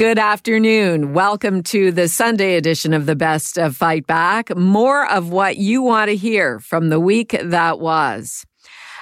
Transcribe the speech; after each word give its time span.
Good 0.00 0.18
afternoon. 0.18 1.12
Welcome 1.12 1.62
to 1.64 1.92
the 1.92 2.08
Sunday 2.08 2.56
edition 2.56 2.94
of 2.94 3.04
the 3.04 3.14
Best 3.14 3.58
of 3.58 3.76
Fight 3.76 4.06
Back. 4.06 4.56
More 4.56 5.06
of 5.06 5.28
what 5.28 5.58
you 5.58 5.82
want 5.82 6.08
to 6.08 6.16
hear 6.16 6.58
from 6.58 6.88
the 6.88 6.98
week 6.98 7.36
that 7.38 7.80
was. 7.80 8.46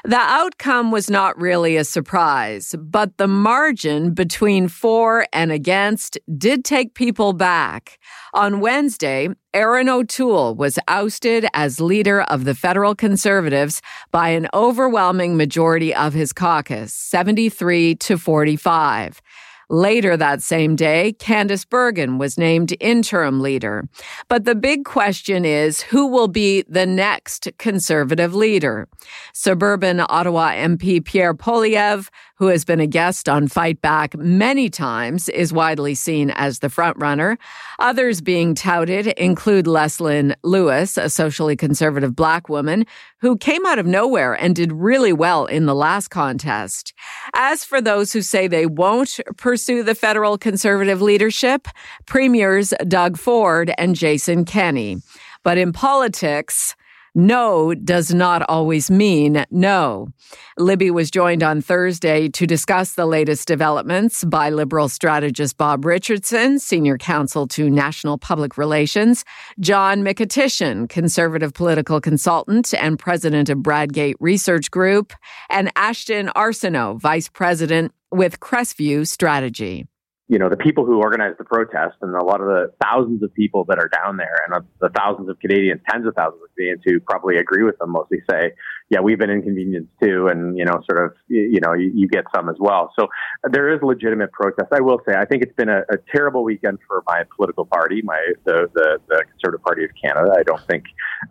The 0.03 0.17
outcome 0.17 0.91
was 0.91 1.09
not 1.09 1.41
really 1.41 1.77
a 1.77 1.85
surprise, 1.85 2.75
but 2.77 3.17
the 3.17 3.29
margin 3.29 4.13
between 4.13 4.67
for 4.67 5.25
and 5.33 5.53
against 5.53 6.19
did 6.37 6.65
take 6.65 6.95
people 6.95 7.33
back. 7.33 8.01
On 8.35 8.59
Wednesday, 8.59 9.29
Erin 9.55 9.89
O'Toole 9.89 10.57
was 10.57 10.81
ousted 10.89 11.47
as 11.55 11.81
leader 11.81 12.23
of 12.23 12.45
the 12.45 12.57
federal 12.57 12.97
conservatives 12.97 13.81
by 14.11 14.31
an 14.31 14.49
overwhelming 14.53 15.37
majority 15.37 15.95
of 15.95 16.13
his 16.13 16.33
caucus, 16.33 16.93
73 16.93 17.95
to 17.95 18.19
45. 18.19 19.23
Later 19.71 20.17
that 20.17 20.43
same 20.43 20.77
day, 20.77 21.15
Candice 21.19 21.69
Bergen 21.69 22.17
was 22.17 22.39
named 22.39 22.75
interim 22.81 23.41
leader. 23.41 23.87
But 24.27 24.47
the 24.47 24.55
big 24.55 24.85
question 24.85 25.45
is 25.45 25.83
who 25.83 26.07
will 26.07 26.29
be 26.29 26.65
the 26.69 26.87
next 26.87 27.49
conservative 27.59 28.35
leader? 28.35 28.89
Suburban 29.35 30.01
Ottawa 30.09 30.53
MP 30.53 31.05
Pierre 31.05 31.35
Poilievre, 31.35 32.09
who 32.37 32.47
has 32.47 32.65
been 32.65 32.81
a 32.81 32.87
guest 32.87 33.29
on 33.29 33.47
Fight 33.47 33.83
Back 33.83 34.17
many 34.17 34.71
times, 34.71 35.29
is 35.29 35.53
widely 35.53 35.95
seen 35.95 36.31
as 36.31 36.61
the 36.61 36.69
frontrunner. 36.69 37.37
Others 37.79 38.23
being 38.23 38.55
touted 38.55 39.09
include 39.19 39.67
Leslyn 39.67 40.35
Lewis, 40.43 40.97
a 40.97 41.11
socially 41.11 41.57
conservative 41.57 42.17
black 42.17 42.49
woman 42.49 42.87
who 43.21 43.37
came 43.37 43.67
out 43.67 43.79
of 43.79 43.87
nowhere 43.87 44.35
and 44.35 44.55
did 44.55 44.73
really 44.73 45.13
well 45.13 45.47
in 45.47 45.67
the 45.67 45.75
last 45.75 46.09
contest. 46.09 46.93
As 47.35 47.65
for 47.65 47.81
those 47.81 48.13
who 48.13 48.23
say 48.23 48.47
they 48.47 48.67
won't 48.67 49.21
pursue 49.37 49.83
the 49.83 49.95
federal 49.95 50.39
conservative 50.39 51.03
leadership, 51.03 51.69
premiers 52.07 52.73
Doug 52.87 53.17
Ford 53.17 53.73
and 53.79 53.97
Jason 53.97 54.45
Kenney. 54.45 54.99
But 55.43 55.59
in 55.59 55.73
politics, 55.73 56.77
no 57.19 57.75
does 57.75 58.15
not 58.15 58.43
always 58.49 58.91
mean 58.91 59.45
no. 59.51 60.09
Libby 60.57 60.91
was 60.91 61.11
joined 61.11 61.43
on 61.43 61.61
Thursday 61.61 62.29
to 62.29 62.47
discuss 62.47 62.95
the 62.95 63.07
latest 63.07 63.49
developments 63.49 64.25
by 64.25 64.51
Liberal 64.51 64.89
strategist 64.89 65.57
Bob 65.57 65.85
Richardson, 65.85 66.59
senior 66.59 66.97
counsel 66.97 67.49
to 67.49 67.69
National 67.69 68.19
Public 68.19 68.57
Relations, 68.57 69.25
John 69.59 70.03
Mykytyshyn, 70.03 70.89
conservative 70.89 71.53
political 71.53 72.01
consultant 72.01 72.73
and 72.73 72.99
president 72.99 73.49
of 73.49 73.59
Bradgate 73.59 74.15
Research 74.21 74.71
Group, 74.71 75.13
and 75.51 75.73
Ashton 75.75 76.31
Arsenault, 76.37 77.01
vice 77.01 77.29
president 77.29 77.93
with 78.13 78.39
Crestview 78.41 79.07
Strategy 79.07 79.87
you 80.29 80.39
know, 80.39 80.51
the 80.51 80.59
people 80.59 80.85
who 80.85 81.01
organized 81.01 81.39
the 81.39 81.45
protest 81.45 81.97
and 82.03 82.15
a 82.15 82.23
lot 82.23 82.43
of 82.43 82.47
the 82.47 82.71
thousands 82.83 83.23
of 83.23 83.33
people 83.33 83.65
that 83.65 83.79
are 83.79 83.89
down 83.89 84.19
there 84.19 84.37
and 84.47 84.63
the 84.79 84.91
thousands 84.91 85.29
of 85.31 85.39
Canadians, 85.41 85.81
tens 85.89 86.07
of 86.07 86.15
thousands 86.15 86.43
of 86.43 86.55
Canadians 86.55 86.83
who 86.85 87.01
probably 87.01 87.39
agree 87.39 87.63
with 87.63 87.79
them 87.79 87.93
mostly 87.93 88.19
say, 88.31 88.53
yeah, 88.91 89.01
we've 89.01 89.19
been 89.19 89.31
inconvenienced 89.31 89.91
too. 90.03 90.29
And, 90.29 90.57
you 90.59 90.67
know, 90.67 90.83
sort 90.91 91.03
of, 91.03 91.15
you 91.29 91.61
know, 91.61 91.73
you, 91.73 91.91
you 91.95 92.09
get 92.09 92.25
some 92.35 92.51
as 92.51 92.57
well. 92.59 92.93
So 92.99 93.09
there 93.51 93.73
is 93.75 93.81
legitimate 93.83 94.31
protest. 94.33 94.69
I 94.71 94.83
will 94.83 95.01
say, 95.09 95.15
I 95.17 95.25
think 95.25 95.43
it's 95.43 95.55
been 95.55 95.71
a, 95.71 95.81
a 95.91 95.97
terrible 96.15 96.45
weekend 96.45 96.79
for 96.87 97.03
my 97.07 97.23
political 97.35 97.65
party, 97.65 98.03
my, 98.05 98.21
the, 98.45 98.69
the, 98.75 98.99
the 99.09 99.25
Conservative 99.31 99.65
Party 99.65 99.85
of 99.85 99.91
Canada. 100.03 100.31
I 100.39 100.43
don't 100.43 100.67
think, 100.67 100.85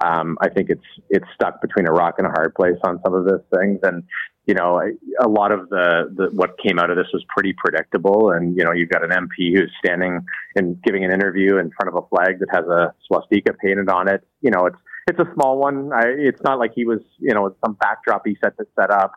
um, 0.04 0.40
I 0.42 0.50
think 0.50 0.72
it's, 0.72 0.82
it's 1.12 1.26
stuck 1.36 1.62
between 1.62 1.88
a 1.88 1.92
rock 1.92 2.16
and 2.18 2.26
a 2.26 2.32
hard 2.32 2.56
place 2.56 2.80
on 2.84 3.00
some 3.06 3.14
of 3.14 3.26
those 3.26 3.44
things. 3.56 3.80
And, 3.84 4.04
you 4.48 4.54
know, 4.54 4.82
a 5.20 5.28
lot 5.28 5.52
of 5.52 5.68
the, 5.70 6.10
the 6.16 6.30
what 6.32 6.58
came 6.58 6.80
out 6.80 6.90
of 6.90 6.96
this 6.96 7.08
was 7.12 7.24
pretty 7.28 7.54
predictable. 7.54 8.32
And 8.32 8.58
you 8.58 8.64
know, 8.64 8.72
you've 8.72 8.90
got 8.90 9.04
an 9.04 9.10
MP 9.10 9.54
who's 9.54 9.72
standing 9.84 10.26
and 10.56 10.82
giving 10.84 11.04
an 11.04 11.12
interview 11.12 11.58
in 11.58 11.70
front 11.72 11.90
of 11.90 12.02
a 12.02 12.08
flag 12.08 12.40
that 12.40 12.48
has 12.52 12.66
a 12.66 12.94
swastika 13.06 13.54
painted 13.54 13.90
on 13.90 14.08
it. 14.08 14.26
You 14.42 14.52
know, 14.52 14.66
it's 14.66 14.78
it's 15.08 15.20
a 15.20 15.30
small 15.34 15.58
one. 15.58 15.92
I, 15.94 16.04
it's 16.08 16.42
not 16.44 16.60
like 16.60 16.72
he 16.74 16.86
was, 16.86 17.00
you 17.20 17.34
know, 17.34 17.54
some 17.66 17.74
backdrop 17.74 18.24
he 18.26 18.38
set 18.42 18.58
to 18.58 18.66
set 18.80 18.90
up. 18.90 19.14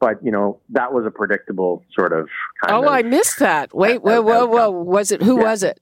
But 0.00 0.22
you 0.22 0.32
know 0.32 0.60
that 0.70 0.92
was 0.92 1.06
a 1.06 1.10
predictable 1.10 1.82
sort 1.94 2.12
of. 2.12 2.28
oh, 2.68 2.82
of, 2.82 2.88
I 2.88 3.02
missed 3.02 3.38
that. 3.38 3.74
Wait, 3.74 4.02
whoa, 4.02 4.20
whoa, 4.20 4.44
whoa! 4.44 4.70
Was 4.70 5.12
it 5.12 5.22
who 5.22 5.38
yeah. 5.38 5.44
was 5.44 5.62
it? 5.62 5.80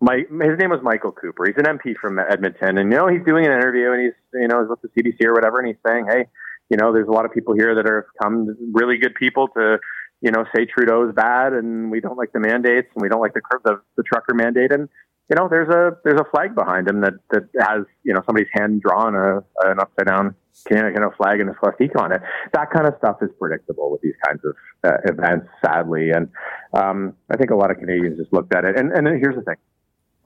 My 0.00 0.16
his 0.16 0.58
name 0.58 0.70
was 0.70 0.80
Michael 0.82 1.12
Cooper. 1.12 1.46
He's 1.46 1.56
an 1.56 1.78
MP 1.78 1.96
from 1.96 2.18
Edmonton, 2.18 2.76
and 2.76 2.92
you 2.92 2.98
know 2.98 3.06
he's 3.06 3.24
doing 3.24 3.46
an 3.46 3.52
interview, 3.52 3.92
and 3.92 4.02
he's 4.02 4.12
you 4.34 4.48
know 4.48 4.60
he's 4.60 4.68
with 4.68 4.82
the 4.82 4.88
CBC 4.88 5.24
or 5.24 5.32
whatever, 5.32 5.60
and 5.60 5.68
he's 5.68 5.76
saying, 5.86 6.06
"Hey, 6.10 6.26
you 6.72 6.78
know, 6.78 6.90
there's 6.90 7.06
a 7.06 7.12
lot 7.12 7.26
of 7.26 7.32
people 7.32 7.52
here 7.52 7.74
that 7.74 7.86
are 7.86 8.06
come 8.22 8.56
really 8.72 8.96
good 8.96 9.14
people 9.14 9.48
to, 9.48 9.76
you 10.22 10.30
know, 10.30 10.46
say 10.56 10.64
Trudeau 10.64 11.06
is 11.06 11.14
bad 11.14 11.52
and 11.52 11.90
we 11.90 12.00
don't 12.00 12.16
like 12.16 12.32
the 12.32 12.40
mandates 12.40 12.88
and 12.94 13.02
we 13.02 13.10
don't 13.10 13.20
like 13.20 13.34
the 13.34 13.42
the, 13.62 13.82
the 13.98 14.02
trucker 14.02 14.32
mandate 14.34 14.72
and 14.72 14.88
you 15.28 15.36
know, 15.36 15.48
there's 15.48 15.68
a 15.68 15.96
there's 16.02 16.20
a 16.20 16.24
flag 16.30 16.54
behind 16.54 16.88
him 16.88 17.02
that 17.02 17.14
that 17.30 17.44
has 17.60 17.84
you 18.04 18.12
know 18.14 18.22
somebody's 18.26 18.48
hand 18.52 18.80
drawn 18.80 19.14
a 19.14 19.38
an 19.68 19.80
upside 19.80 20.06
down 20.06 20.34
Canada 20.66 21.10
flag 21.16 21.40
and 21.40 21.50
a 21.50 21.54
swastika 21.58 22.00
on 22.00 22.12
it. 22.12 22.22
That 22.54 22.70
kind 22.70 22.86
of 22.86 22.94
stuff 22.98 23.16
is 23.22 23.30
predictable 23.38 23.90
with 23.90 24.00
these 24.00 24.16
kinds 24.26 24.40
of 24.44 24.54
uh, 24.84 24.96
events, 25.04 25.48
sadly, 25.64 26.10
and 26.10 26.28
um, 26.74 27.14
I 27.30 27.36
think 27.36 27.50
a 27.50 27.54
lot 27.54 27.70
of 27.70 27.78
Canadians 27.78 28.18
just 28.18 28.32
looked 28.32 28.54
at 28.54 28.64
it. 28.64 28.78
And 28.78 28.92
and 28.92 29.06
here's 29.06 29.36
the 29.36 29.42
thing, 29.42 29.56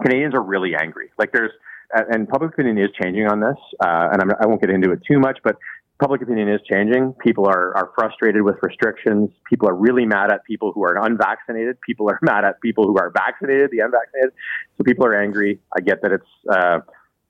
Canadians 0.03 0.35
are 0.35 0.43
really 0.43 0.75
angry. 0.75 1.11
Like 1.19 1.33
there's 1.33 1.53
and 1.93 2.29
public 2.29 2.53
opinion 2.53 2.79
is 2.79 2.91
changing 3.01 3.27
on 3.27 3.41
this, 3.41 3.57
uh, 3.81 4.09
and 4.13 4.23
I'm, 4.23 4.31
I 4.41 4.47
will 4.47 4.55
not 4.55 4.61
get 4.61 4.71
into 4.71 4.91
it 4.93 5.01
too 5.09 5.19
much, 5.19 5.39
but 5.45 5.57
public 5.99 6.21
opinion 6.23 6.49
is 6.49 6.61
changing. 6.71 7.15
People 7.15 7.47
are, 7.47 7.77
are 7.77 7.91
frustrated 7.95 8.43
with 8.43 8.57
restrictions. 8.63 9.31
People 9.49 9.69
are 9.69 9.75
really 9.75 10.05
mad 10.05 10.31
at 10.31 10.45
people 10.45 10.73
who 10.73 10.85
are 10.85 10.97
unvaccinated. 11.05 11.81
People 11.81 12.11
are 12.11 12.19
mad 12.23 12.45
at 12.45 12.61
people 12.61 12.87
who 12.87 12.97
are 12.99 13.11
vaccinated, 13.11 13.71
the 13.71 13.81
unvaccinated. 13.81 14.33
So 14.77 14.85
people 14.85 15.07
are 15.07 15.15
angry. 15.15 15.61
I 15.77 15.81
get 15.81 16.03
that 16.03 16.13
it's, 16.13 16.27
uh, 16.51 16.81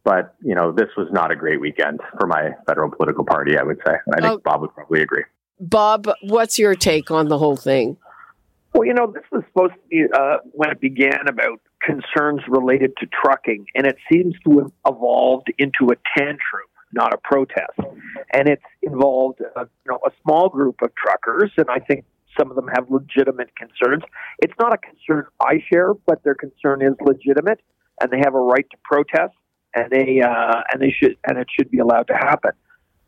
but 0.05 0.35
you 0.43 0.55
know, 0.55 0.73
this 0.73 0.89
was 0.97 1.09
not 1.11 1.31
a 1.31 1.37
great 1.37 1.61
weekend 1.61 2.01
for 2.19 2.27
my 2.27 2.51
federal 2.67 2.91
political 2.91 3.25
party. 3.25 3.59
I 3.59 3.63
would 3.63 3.79
say, 3.87 3.95
and 4.07 4.15
I 4.15 4.29
think 4.29 4.41
oh, 4.41 4.43
Bob 4.45 4.61
would 4.61 4.75
probably 4.75 5.03
agree. 5.03 5.25
Bob, 5.59 6.09
what's 6.23 6.59
your 6.59 6.75
take 6.75 7.11
on 7.11 7.29
the 7.29 7.39
whole 7.39 7.57
thing? 7.57 7.97
Well, 8.75 8.85
you 8.85 8.93
know, 8.93 9.11
this 9.11 9.25
was 9.33 9.43
supposed 9.53 9.73
to 9.73 9.89
be 9.89 10.05
uh, 10.13 10.39
when 10.53 10.71
it 10.71 10.81
began 10.81 11.29
about 11.29 11.61
concerns 11.83 12.43
related 12.49 12.93
to 12.99 13.07
trucking, 13.07 13.67
and 13.75 13.87
it 13.87 13.97
seems 14.13 14.35
to 14.45 14.59
have 14.59 14.73
evolved 14.87 15.53
into 15.59 15.91
a 15.91 15.97
tantrum 16.17 16.69
not 16.93 17.13
a 17.13 17.19
protest. 17.19 17.79
And 18.33 18.49
it's 18.49 18.63
involved, 18.83 19.41
uh, 19.57 19.65
you 19.85 19.93
know, 19.93 19.99
a 20.07 20.11
small 20.23 20.49
group 20.49 20.77
of 20.83 20.91
truckers, 20.95 21.51
and 21.57 21.67
I 21.71 21.79
think 21.79 22.05
some 22.39 22.51
of 22.51 22.57
them 22.57 22.69
have 22.75 22.91
legitimate 22.91 23.51
concerns. 23.57 24.03
It's 24.41 24.53
not 24.59 24.73
a 24.73 24.79
concern 24.79 25.27
I 25.41 25.63
share, 25.73 25.95
but 25.95 26.23
their 26.23 26.35
concern 26.35 26.83
is 26.83 26.95
legitimate, 27.01 27.61
and 28.01 28.11
they 28.11 28.19
have 28.19 28.35
a 28.35 28.41
right 28.41 28.67
to 28.71 28.77
protest, 28.85 29.35
and 29.75 29.91
they 29.91 30.21
uh, 30.21 30.63
and 30.73 30.81
they 30.81 30.91
should 30.91 31.17
and 31.27 31.39
it 31.39 31.49
should 31.57 31.71
be 31.71 31.79
allowed 31.79 32.09
to 32.09 32.15
happen. 32.15 32.53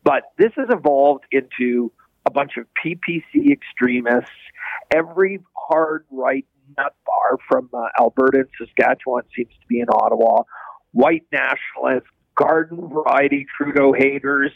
But 0.03 0.23
this 0.37 0.51
has 0.55 0.67
evolved 0.69 1.25
into 1.31 1.91
a 2.25 2.31
bunch 2.31 2.53
of 2.57 2.65
PPC 2.83 3.51
extremists. 3.51 4.31
Every 4.93 5.39
hard 5.53 6.05
right 6.11 6.45
nut 6.77 6.95
bar 7.05 7.37
from 7.47 7.69
uh, 7.73 7.87
Alberta 7.99 8.39
and 8.39 8.47
Saskatchewan 8.57 9.23
seems 9.35 9.51
to 9.61 9.67
be 9.67 9.79
in 9.79 9.87
Ottawa. 9.89 10.43
White 10.91 11.25
nationalists, 11.31 12.09
garden 12.39 12.89
variety 12.89 13.45
Trudeau 13.57 13.93
haters, 13.93 14.51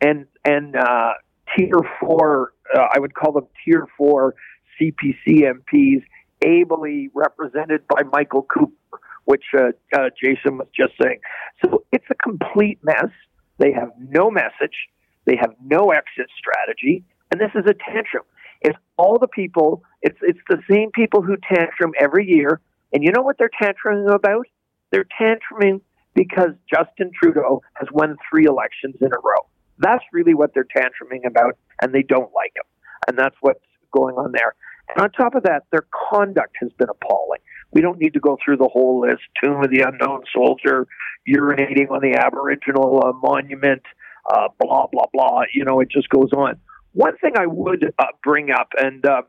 and 0.00 0.26
and 0.44 0.76
uh, 0.76 1.12
tier 1.56 1.78
four, 2.00 2.52
uh, 2.74 2.86
I 2.92 2.98
would 2.98 3.14
call 3.14 3.32
them 3.32 3.46
tier 3.64 3.86
four 3.96 4.34
CPC 4.80 5.42
MPs, 5.42 6.02
ably 6.44 7.10
represented 7.14 7.86
by 7.88 8.02
Michael 8.12 8.42
Cooper, 8.42 9.00
which 9.24 9.44
uh, 9.56 9.70
uh, 9.94 10.10
Jason 10.22 10.58
was 10.58 10.68
just 10.74 10.92
saying. 11.02 11.18
So 11.64 11.84
it's 11.92 12.06
a 12.10 12.14
complete 12.14 12.78
mess. 12.82 13.10
They 13.58 13.72
have 13.72 13.90
no 13.98 14.30
message. 14.30 14.88
They 15.24 15.36
have 15.36 15.54
no 15.62 15.90
exit 15.90 16.28
strategy, 16.38 17.04
and 17.30 17.40
this 17.40 17.50
is 17.54 17.64
a 17.66 17.74
tantrum. 17.74 18.24
It's 18.62 18.78
all 18.96 19.18
the 19.18 19.28
people. 19.28 19.82
It's 20.02 20.18
it's 20.22 20.38
the 20.48 20.58
same 20.70 20.90
people 20.90 21.22
who 21.22 21.36
tantrum 21.36 21.92
every 21.98 22.26
year. 22.26 22.60
And 22.92 23.04
you 23.04 23.12
know 23.12 23.20
what 23.20 23.36
they're 23.38 23.50
tantruming 23.60 24.12
about? 24.14 24.46
They're 24.90 25.06
tantruming 25.20 25.82
because 26.18 26.50
Justin 26.68 27.12
Trudeau 27.14 27.62
has 27.74 27.88
won 27.92 28.16
three 28.28 28.44
elections 28.44 28.96
in 29.00 29.06
a 29.06 29.20
row. 29.22 29.46
That's 29.78 30.02
really 30.12 30.34
what 30.34 30.52
they're 30.52 30.66
tantruming 30.66 31.24
about, 31.24 31.56
and 31.80 31.94
they 31.94 32.02
don't 32.02 32.32
like 32.34 32.52
him. 32.56 32.64
And 33.06 33.16
that's 33.16 33.36
what's 33.40 33.62
going 33.92 34.16
on 34.16 34.32
there. 34.32 34.54
And 34.88 35.04
on 35.04 35.12
top 35.12 35.36
of 35.36 35.44
that, 35.44 35.66
their 35.70 35.86
conduct 36.10 36.56
has 36.60 36.72
been 36.72 36.88
appalling. 36.88 37.38
We 37.72 37.82
don't 37.82 38.00
need 38.00 38.14
to 38.14 38.20
go 38.20 38.36
through 38.44 38.56
the 38.56 38.68
whole 38.72 39.00
list. 39.00 39.22
Tomb 39.42 39.62
of 39.62 39.70
the 39.70 39.82
Unknown 39.82 40.24
Soldier, 40.34 40.88
urinating 41.28 41.90
on 41.90 42.00
the 42.00 42.18
Aboriginal 42.18 43.00
uh, 43.04 43.12
monument, 43.12 43.82
uh, 44.28 44.48
blah 44.58 44.88
blah 44.90 45.06
blah. 45.12 45.42
You 45.54 45.64
know, 45.64 45.78
it 45.78 45.88
just 45.88 46.08
goes 46.08 46.32
on. 46.32 46.58
One 46.94 47.16
thing 47.18 47.34
I 47.38 47.46
would 47.46 47.94
uh, 47.96 48.06
bring 48.24 48.50
up, 48.50 48.70
and 48.76 49.06
uh, 49.06 49.22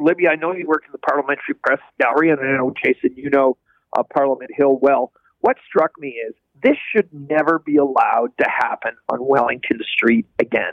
Libby, 0.00 0.26
I 0.26 0.34
know 0.34 0.52
you 0.52 0.66
work 0.66 0.82
in 0.86 0.92
the 0.92 0.98
Parliamentary 0.98 1.54
Press 1.62 1.80
Gallery, 2.00 2.30
and 2.30 2.40
I 2.40 2.56
know 2.56 2.72
Jason, 2.84 3.14
you 3.16 3.30
know 3.30 3.58
uh, 3.96 4.02
Parliament 4.02 4.50
Hill 4.56 4.78
well. 4.82 5.12
What 5.42 5.56
struck 5.66 5.90
me 5.98 6.10
is 6.10 6.34
this 6.62 6.76
should 6.94 7.08
never 7.12 7.58
be 7.58 7.76
allowed 7.76 8.30
to 8.38 8.48
happen 8.48 8.92
on 9.10 9.18
Wellington 9.20 9.80
Street 9.92 10.24
again. 10.38 10.72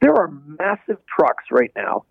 There 0.00 0.14
are 0.14 0.32
massive 0.46 0.98
trucks 1.06 1.44
right 1.50 1.72
now 1.76 2.04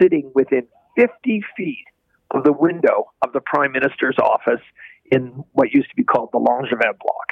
sitting 0.00 0.32
within 0.34 0.66
50 0.96 1.42
feet 1.56 1.84
of 2.30 2.44
the 2.44 2.52
window 2.52 3.12
of 3.22 3.32
the 3.32 3.40
Prime 3.40 3.72
Minister's 3.72 4.16
office 4.18 4.62
in 5.12 5.44
what 5.52 5.72
used 5.72 5.90
to 5.90 5.96
be 5.96 6.04
called 6.04 6.30
the 6.32 6.38
Langevin 6.38 6.98
block. 6.98 7.26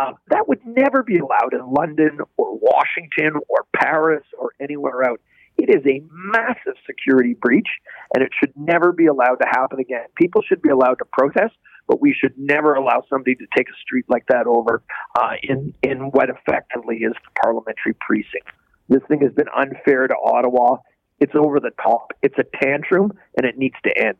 Uh, 0.00 0.12
that 0.30 0.48
would 0.48 0.60
never 0.64 1.02
be 1.02 1.18
allowed 1.18 1.52
in 1.52 1.70
London 1.70 2.18
or 2.38 2.58
Washington 2.58 3.40
or 3.48 3.66
Paris 3.76 4.24
or 4.38 4.52
anywhere 4.58 5.02
else. 5.02 5.20
It 5.58 5.68
is 5.68 5.84
a 5.84 6.02
massive 6.10 6.80
security 6.86 7.34
breach, 7.34 7.68
and 8.14 8.24
it 8.24 8.30
should 8.38 8.54
never 8.56 8.92
be 8.92 9.06
allowed 9.06 9.36
to 9.42 9.46
happen 9.46 9.80
again. 9.80 10.06
People 10.16 10.40
should 10.48 10.62
be 10.62 10.70
allowed 10.70 10.94
to 10.94 11.04
protest, 11.12 11.54
but 11.90 12.00
we 12.00 12.14
should 12.14 12.38
never 12.38 12.74
allow 12.74 13.02
somebody 13.10 13.34
to 13.34 13.44
take 13.56 13.68
a 13.68 13.76
street 13.82 14.04
like 14.08 14.24
that 14.28 14.46
over 14.46 14.80
uh, 15.18 15.32
in 15.42 15.74
in 15.82 15.98
what 16.12 16.28
effectively 16.30 16.98
is 16.98 17.12
the 17.14 17.40
parliamentary 17.42 17.94
precinct. 18.00 18.46
This 18.88 19.02
thing 19.08 19.20
has 19.22 19.32
been 19.32 19.48
unfair 19.56 20.06
to 20.06 20.14
Ottawa. 20.24 20.76
It's 21.18 21.34
over 21.34 21.58
the 21.58 21.72
top. 21.82 22.12
It's 22.22 22.36
a 22.38 22.44
tantrum, 22.62 23.12
and 23.36 23.44
it 23.44 23.58
needs 23.58 23.74
to 23.82 23.90
end. 23.98 24.18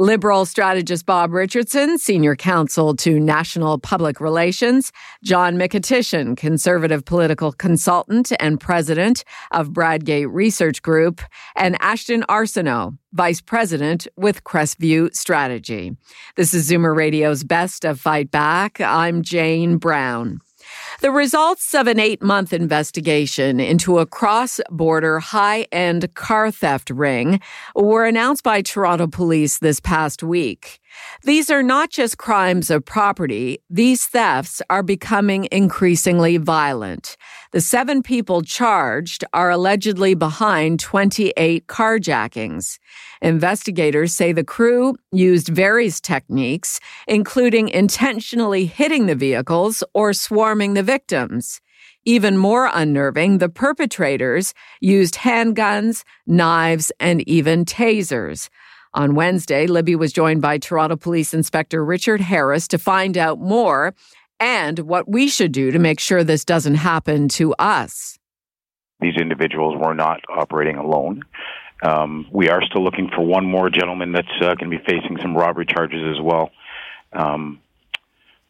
Liberal 0.00 0.46
strategist 0.46 1.06
Bob 1.06 1.32
Richardson, 1.32 1.98
senior 1.98 2.36
counsel 2.36 2.94
to 2.94 3.18
National 3.18 3.80
Public 3.80 4.20
Relations, 4.20 4.92
John 5.24 5.56
Mykytyshyn, 5.56 6.36
conservative 6.36 7.04
political 7.04 7.50
consultant 7.50 8.30
and 8.38 8.60
president 8.60 9.24
of 9.50 9.70
Bradgate 9.70 10.28
Research 10.30 10.82
Group, 10.82 11.20
and 11.56 11.76
Ashton 11.80 12.22
Arsenault, 12.28 12.96
vice 13.12 13.40
president 13.40 14.06
with 14.16 14.44
Crestview 14.44 15.12
Strategy. 15.16 15.96
This 16.36 16.54
is 16.54 16.70
Zoomer 16.70 16.94
Radio's 16.94 17.42
Best 17.42 17.84
of 17.84 17.98
Fight 17.98 18.30
Back. 18.30 18.80
I'm 18.80 19.22
Jane 19.22 19.78
Brown. 19.78 20.38
The 21.00 21.12
results 21.12 21.74
of 21.74 21.86
an 21.86 22.00
eight 22.00 22.22
month 22.22 22.52
investigation 22.52 23.60
into 23.60 24.00
a 24.00 24.06
cross 24.06 24.58
border 24.68 25.20
high 25.20 25.68
end 25.70 26.12
car 26.14 26.50
theft 26.50 26.90
ring 26.90 27.40
were 27.76 28.04
announced 28.04 28.42
by 28.42 28.62
Toronto 28.62 29.06
police 29.06 29.60
this 29.60 29.78
past 29.78 30.24
week. 30.24 30.80
These 31.22 31.50
are 31.50 31.62
not 31.62 31.90
just 31.90 32.18
crimes 32.18 32.68
of 32.68 32.84
property, 32.84 33.60
these 33.70 34.08
thefts 34.08 34.60
are 34.70 34.82
becoming 34.82 35.46
increasingly 35.52 36.36
violent. 36.36 37.16
The 37.50 37.60
seven 37.62 38.02
people 38.02 38.42
charged 38.42 39.24
are 39.32 39.50
allegedly 39.50 40.14
behind 40.14 40.80
28 40.80 41.66
carjackings. 41.66 42.78
Investigators 43.22 44.12
say 44.12 44.32
the 44.32 44.44
crew 44.44 44.96
used 45.12 45.48
various 45.48 45.98
techniques, 45.98 46.78
including 47.06 47.70
intentionally 47.70 48.66
hitting 48.66 49.06
the 49.06 49.14
vehicles 49.14 49.82
or 49.94 50.12
swarming 50.12 50.74
the 50.74 50.82
victims. 50.82 51.62
Even 52.04 52.36
more 52.36 52.70
unnerving, 52.72 53.38
the 53.38 53.48
perpetrators 53.48 54.52
used 54.80 55.14
handguns, 55.14 56.04
knives, 56.26 56.92
and 57.00 57.26
even 57.26 57.64
tasers. 57.64 58.50
On 58.94 59.14
Wednesday, 59.14 59.66
Libby 59.66 59.94
was 59.94 60.12
joined 60.12 60.40
by 60.40 60.58
Toronto 60.58 60.96
Police 60.96 61.34
Inspector 61.34 61.82
Richard 61.84 62.20
Harris 62.20 62.66
to 62.68 62.78
find 62.78 63.16
out 63.16 63.38
more 63.38 63.94
and 64.40 64.80
what 64.80 65.08
we 65.08 65.28
should 65.28 65.52
do 65.52 65.70
to 65.70 65.78
make 65.78 66.00
sure 66.00 66.24
this 66.24 66.44
doesn't 66.44 66.76
happen 66.76 67.28
to 67.28 67.54
us. 67.54 68.18
These 69.00 69.16
individuals 69.16 69.76
were 69.78 69.94
not 69.94 70.20
operating 70.28 70.76
alone. 70.76 71.22
Um, 71.82 72.26
we 72.32 72.48
are 72.48 72.62
still 72.64 72.82
looking 72.82 73.08
for 73.14 73.24
one 73.24 73.46
more 73.46 73.70
gentleman 73.70 74.12
that's 74.12 74.26
uh, 74.40 74.54
going 74.54 74.70
to 74.70 74.78
be 74.78 74.84
facing 74.84 75.18
some 75.22 75.36
robbery 75.36 75.66
charges 75.66 76.02
as 76.16 76.20
well. 76.20 76.50
Um, 77.12 77.60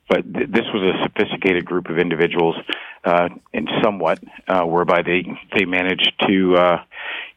but 0.09 0.23
th- 0.33 0.49
this 0.49 0.65
was 0.73 0.83
a 0.83 1.03
sophisticated 1.05 1.67
group 1.67 1.91
of 1.91 1.99
individuals, 1.99 2.57
uh, 3.05 3.29
and 3.53 3.69
somewhat 3.83 4.19
uh, 4.49 4.63
whereby 4.63 5.03
they 5.03 5.25
they 5.57 5.67
managed 5.67 6.13
to, 6.27 6.57
uh, 6.57 6.77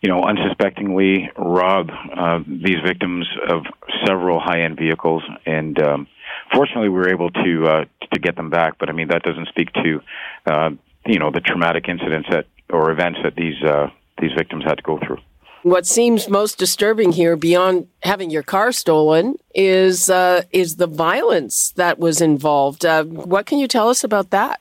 you 0.01 0.09
know, 0.09 0.24
unsuspectingly 0.24 1.30
rob 1.38 1.89
uh, 1.89 2.39
these 2.48 2.80
victims 2.86 3.27
of 3.50 3.63
several 4.06 4.39
high 4.39 4.62
end 4.62 4.77
vehicles, 4.77 5.24
and 5.45 5.81
um, 5.81 6.07
fortunately, 6.53 6.89
we 6.89 6.95
were 6.95 7.09
able 7.09 7.30
to 7.31 7.68
uh, 7.68 7.86
to 8.13 8.19
get 8.19 8.36
them 8.36 8.50
back. 8.50 8.77
But 8.80 8.89
I 8.89 8.94
mean, 8.94 9.07
that 9.09 9.24
doesn't 9.24 9.48
speak 9.48 9.71
to, 9.74 10.01
uh, 10.45 10.69
you 11.06 11.19
know, 11.19 11.31
the 11.31 11.42
traumatic 11.42 11.88
incidents 11.88 12.30
that 12.30 12.45
or 12.69 12.92
events 12.92 13.19
that 13.24 13.36
these 13.36 13.62
uh, 13.63 13.88
these 14.19 14.31
victims 14.38 14.63
had 14.63 14.75
to 14.75 14.83
go 14.83 15.00
through. 15.00 15.18
What 15.63 15.86
seems 15.86 16.27
most 16.27 16.57
disturbing 16.57 17.12
here, 17.12 17.36
beyond 17.36 17.88
having 18.01 18.31
your 18.31 18.42
car 18.42 18.71
stolen, 18.71 19.36
is 19.53 20.09
uh, 20.09 20.44
is 20.51 20.77
the 20.77 20.88
violence 20.88 21.71
that 21.75 22.00
was 22.00 22.19
involved. 22.19 22.86
Uh, 22.86 23.03
what 23.03 23.45
can 23.45 23.59
you 23.59 23.68
tell 23.68 23.89
us 23.89 24.03
about 24.03 24.31
that? 24.31 24.59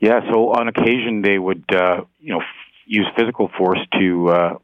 Yeah, 0.00 0.20
so 0.32 0.52
on 0.52 0.68
occasion 0.68 1.20
they 1.20 1.38
would, 1.38 1.64
uh, 1.74 2.04
you 2.20 2.32
know, 2.32 2.40
f- 2.40 2.46
use 2.86 3.06
physical 3.14 3.50
force 3.58 3.80
to 3.98 4.28
uh, 4.30 4.58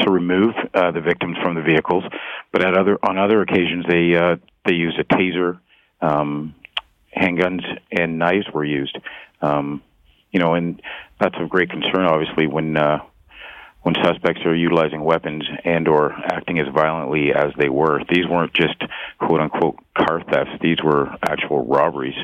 to 0.00 0.10
remove 0.10 0.54
uh, 0.74 0.90
the 0.90 1.00
victims 1.00 1.36
from 1.42 1.54
the 1.54 1.62
vehicles, 1.62 2.02
but 2.52 2.64
at 2.64 2.76
other 2.76 2.98
on 3.04 3.18
other 3.18 3.42
occasions 3.42 3.84
they 3.88 4.16
uh, 4.16 4.36
they 4.66 4.74
used 4.74 4.98
a 4.98 5.04
taser, 5.04 5.58
um, 6.00 6.54
handguns, 7.16 7.62
and 7.90 8.18
knives 8.18 8.46
were 8.52 8.64
used. 8.64 8.98
Um, 9.40 9.82
you 10.32 10.40
know, 10.40 10.54
and 10.54 10.82
that's 11.20 11.34
of 11.38 11.48
great 11.48 11.70
concern, 11.70 12.04
obviously, 12.04 12.46
when 12.46 12.76
uh, 12.76 12.98
when 13.86 13.94
suspects 14.02 14.40
are 14.44 14.54
utilizing 14.54 15.04
weapons 15.04 15.44
and 15.64 15.86
or 15.86 16.12
acting 16.12 16.58
as 16.58 16.66
violently 16.74 17.32
as 17.32 17.52
they 17.56 17.68
were. 17.68 18.02
These 18.10 18.26
weren't 18.26 18.52
just 18.52 18.82
quote 19.20 19.40
unquote 19.40 19.76
car 19.96 20.22
thefts. 20.28 20.60
These 20.60 20.82
were 20.82 21.08
actual 21.22 21.64
robberies, 21.64 22.16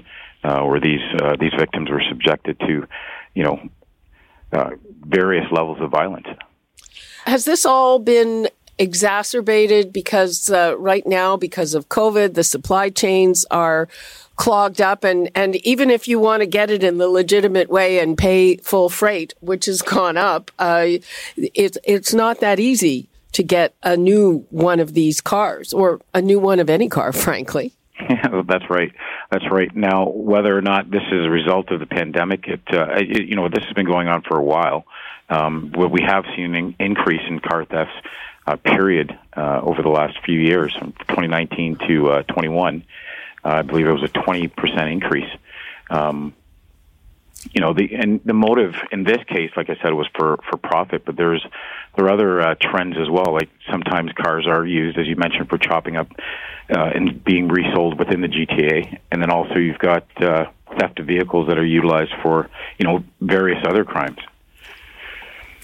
uh, 0.43 0.63
where 0.63 0.81
these 0.81 1.01
uh, 1.23 1.37
these 1.39 1.53
victims 1.57 1.89
were 1.89 2.03
subjected 2.09 2.59
to, 2.61 2.87
you 3.35 3.45
know, 3.45 3.71
uh, 4.53 4.71
various 5.05 5.47
levels 5.53 5.79
of 5.81 5.91
violence. 5.91 6.27
Has 7.27 7.45
this 7.45 7.65
all 7.65 8.01
been 8.01 8.49
exacerbated 8.79 9.93
because 9.93 10.51
uh, 10.51 10.75
right 10.79 11.07
now, 11.07 11.37
because 11.37 11.75
of 11.75 11.89
COVID, 11.89 12.35
the 12.35 12.45
supply 12.45 12.91
chains 12.91 13.45
are 13.51 13.89
clogged 14.37 14.81
up, 14.81 15.05
and 15.05 15.31
and 15.35 15.57
even 15.57 15.91
if 15.91 16.09
you 16.09 16.19
want 16.19 16.41
to 16.41 16.47
get 16.47 16.71
it 16.71 16.83
in 16.83 16.99
the 16.99 17.09
legitimate 17.09 17.69
way 17.71 17.99
and 17.99 18.17
pay 18.17 18.57
full 18.57 18.89
freight, 18.89 19.35
which 19.41 19.67
has 19.67 19.83
gone 19.83 20.17
up, 20.17 20.51
uh, 20.59 20.87
it's 21.37 21.79
it's 21.85 22.15
not 22.15 22.41
that 22.41 22.59
easy 22.59 23.09
to 23.33 23.43
get 23.43 23.75
a 23.83 23.97
new 23.97 24.47
one 24.51 24.79
of 24.79 24.93
these 24.93 25.21
cars 25.21 25.73
or 25.73 26.01
a 26.13 26.21
new 26.21 26.39
one 26.39 26.61
of 26.61 26.69
any 26.69 26.89
car, 26.89 27.13
frankly. 27.27 27.73
Yeah, 28.11 28.43
that's 28.49 28.69
right. 28.69 28.91
That's 29.31 29.45
right. 29.49 29.75
Now, 29.77 30.09
whether 30.09 30.57
or 30.57 30.61
not 30.61 30.91
this 30.91 31.03
is 31.13 31.25
a 31.25 31.31
result 31.31 31.71
of 31.71 31.79
the 31.79 31.87
pandemic, 31.87 32.49
it, 32.49 32.61
uh, 32.73 32.87
it 32.97 33.29
you 33.29 33.37
know 33.37 33.49
this 33.49 33.63
has 33.65 33.73
been 33.75 33.87
going 33.87 34.09
on 34.09 34.23
for 34.23 34.37
a 34.37 34.43
while. 34.43 34.85
Um, 35.29 35.73
we 35.73 36.03
have 36.05 36.25
seen 36.37 36.55
an 36.55 36.75
increase 36.81 37.23
in 37.29 37.39
car 37.39 37.65
thefts, 37.65 37.95
uh, 38.47 38.57
period, 38.57 39.17
uh, 39.37 39.61
over 39.63 39.83
the 39.83 39.89
last 39.89 40.19
few 40.25 40.39
years, 40.39 40.75
from 40.77 40.93
2019 40.93 41.79
to 41.89 42.11
uh, 42.11 42.23
21. 42.25 42.85
Uh, 43.45 43.49
I 43.49 43.63
believe 43.63 43.87
it 43.87 43.93
was 43.93 44.03
a 44.03 44.09
20% 44.09 44.93
increase. 44.93 45.31
Um, 45.91 46.35
you 47.51 47.61
know 47.61 47.73
the 47.73 47.93
and 47.95 48.21
the 48.25 48.35
motive 48.35 48.75
in 48.93 49.03
this 49.03 49.19
case, 49.27 49.51
like 49.57 49.69
I 49.69 49.77
said, 49.83 49.93
was 49.95 50.07
for 50.15 50.39
for 50.49 50.57
profit. 50.57 51.05
But 51.05 51.17
there's 51.17 51.45
there 51.97 52.07
are 52.07 52.13
other 52.13 52.41
uh, 52.41 52.55
trends 52.61 52.97
as 52.97 53.11
well. 53.11 53.33
Like 53.33 53.51
sometimes 53.69 54.13
cars 54.13 54.47
are 54.47 54.65
used, 54.65 54.97
as 54.97 55.09
you 55.09 55.17
mentioned, 55.17 55.49
for 55.49 55.59
chopping 55.59 55.97
up 55.97 56.09
uh, 56.71 56.91
and 56.95 57.23
being 57.25 57.49
resold 57.49 57.99
within 57.99 58.21
the 58.21 58.29
GTA, 58.29 58.97
and 59.11 59.21
then 59.21 59.31
also 59.31 59.57
you've 59.57 59.81
got 59.81 60.07
theft 60.79 61.01
of 61.01 61.07
vehicles 61.07 61.49
that 61.49 61.59
are 61.59 61.65
utilized 61.65 62.13
for 62.23 62.49
you 62.79 62.87
know 62.87 63.05
various 63.21 63.65
other 63.67 63.85
crimes. 63.85 64.19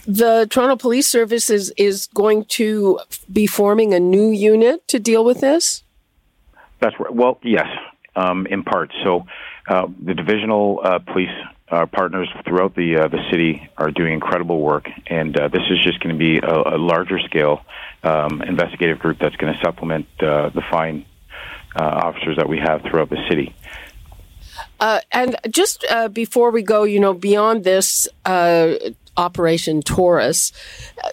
The 0.09 0.47
Toronto 0.49 0.77
Police 0.77 1.07
Service 1.07 1.51
is, 1.51 1.71
is 1.77 2.07
going 2.15 2.47
to 2.47 2.99
be 3.31 3.47
forming 3.47 3.93
a 3.93 4.01
new 4.01 4.31
unit 4.31 4.89
to 4.89 4.99
deal 4.99 5.23
with 5.23 5.41
this. 5.41 5.83
That's 6.81 6.99
right. 6.99 7.15
Well, 7.15 7.39
yes, 7.43 7.67
um, 8.17 8.47
in 8.47 8.65
part. 8.65 8.91
So 9.05 9.27
uh, 9.69 9.87
the 10.03 10.15
divisional 10.15 10.81
uh, 10.83 11.01
police 11.01 11.29
uh, 11.71 11.85
partners 11.85 12.31
throughout 12.47 12.75
the 12.75 12.97
uh, 12.97 13.09
the 13.09 13.23
city 13.31 13.69
are 13.77 13.91
doing 13.91 14.15
incredible 14.15 14.63
work, 14.63 14.89
and 15.09 15.39
uh, 15.39 15.49
this 15.49 15.61
is 15.69 15.79
just 15.85 16.01
going 16.01 16.15
to 16.15 16.19
be 16.19 16.39
a, 16.39 16.77
a 16.77 16.79
larger 16.79 17.19
scale 17.19 17.61
um, 18.03 18.41
investigative 18.41 18.99
group 18.99 19.19
that's 19.19 19.37
going 19.37 19.53
to 19.53 19.61
supplement 19.61 20.07
uh, 20.21 20.49
the 20.49 20.63
fine 20.71 21.05
uh, 21.77 21.85
officers 21.85 22.39
that 22.39 22.49
we 22.49 22.59
have 22.59 22.81
throughout 22.83 23.11
the 23.11 23.23
city. 23.29 23.55
Uh, 24.81 25.01
and 25.13 25.37
just 25.51 25.85
uh, 25.91 26.09
before 26.09 26.51
we 26.51 26.63
go, 26.63 26.85
you 26.85 27.01
know, 27.01 27.13
beyond 27.13 27.65
this, 27.65 28.09
uh, 28.25 28.75
Operation 29.19 29.83
Taurus. 29.83 30.53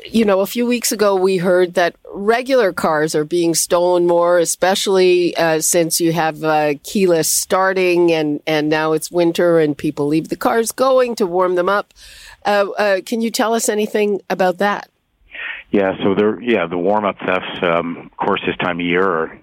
You 0.05 0.23
know, 0.23 0.39
a 0.39 0.45
few 0.45 0.65
weeks 0.65 0.93
ago 0.93 1.15
we 1.15 1.37
heard 1.37 1.73
that 1.73 1.95
regular 2.13 2.71
cars 2.71 3.15
are 3.15 3.25
being 3.25 3.53
stolen 3.53 4.07
more, 4.07 4.39
especially 4.39 5.35
uh, 5.35 5.59
since 5.59 5.99
you 5.99 6.13
have 6.13 6.43
uh, 6.43 6.75
keyless 6.83 7.29
starting 7.29 8.13
and, 8.13 8.41
and 8.47 8.69
now 8.69 8.93
it's 8.93 9.11
winter 9.11 9.59
and 9.59 9.77
people 9.77 10.07
leave 10.07 10.29
the 10.29 10.37
cars 10.37 10.71
going 10.71 11.15
to 11.15 11.25
warm 11.25 11.55
them 11.55 11.67
up. 11.67 11.93
Uh, 12.45 12.67
uh, 12.77 13.01
can 13.05 13.19
you 13.21 13.31
tell 13.31 13.53
us 13.53 13.67
anything 13.67 14.21
about 14.29 14.59
that? 14.59 14.89
Yeah, 15.71 15.97
so 16.03 16.15
there, 16.15 16.39
yeah, 16.41 16.67
the 16.67 16.77
warm 16.77 17.03
up 17.03 17.17
thefts, 17.17 17.59
um, 17.63 17.97
of 17.97 18.17
course, 18.17 18.41
this 18.45 18.55
time 18.57 18.79
of 18.79 18.85
year 18.85 19.03
are 19.03 19.39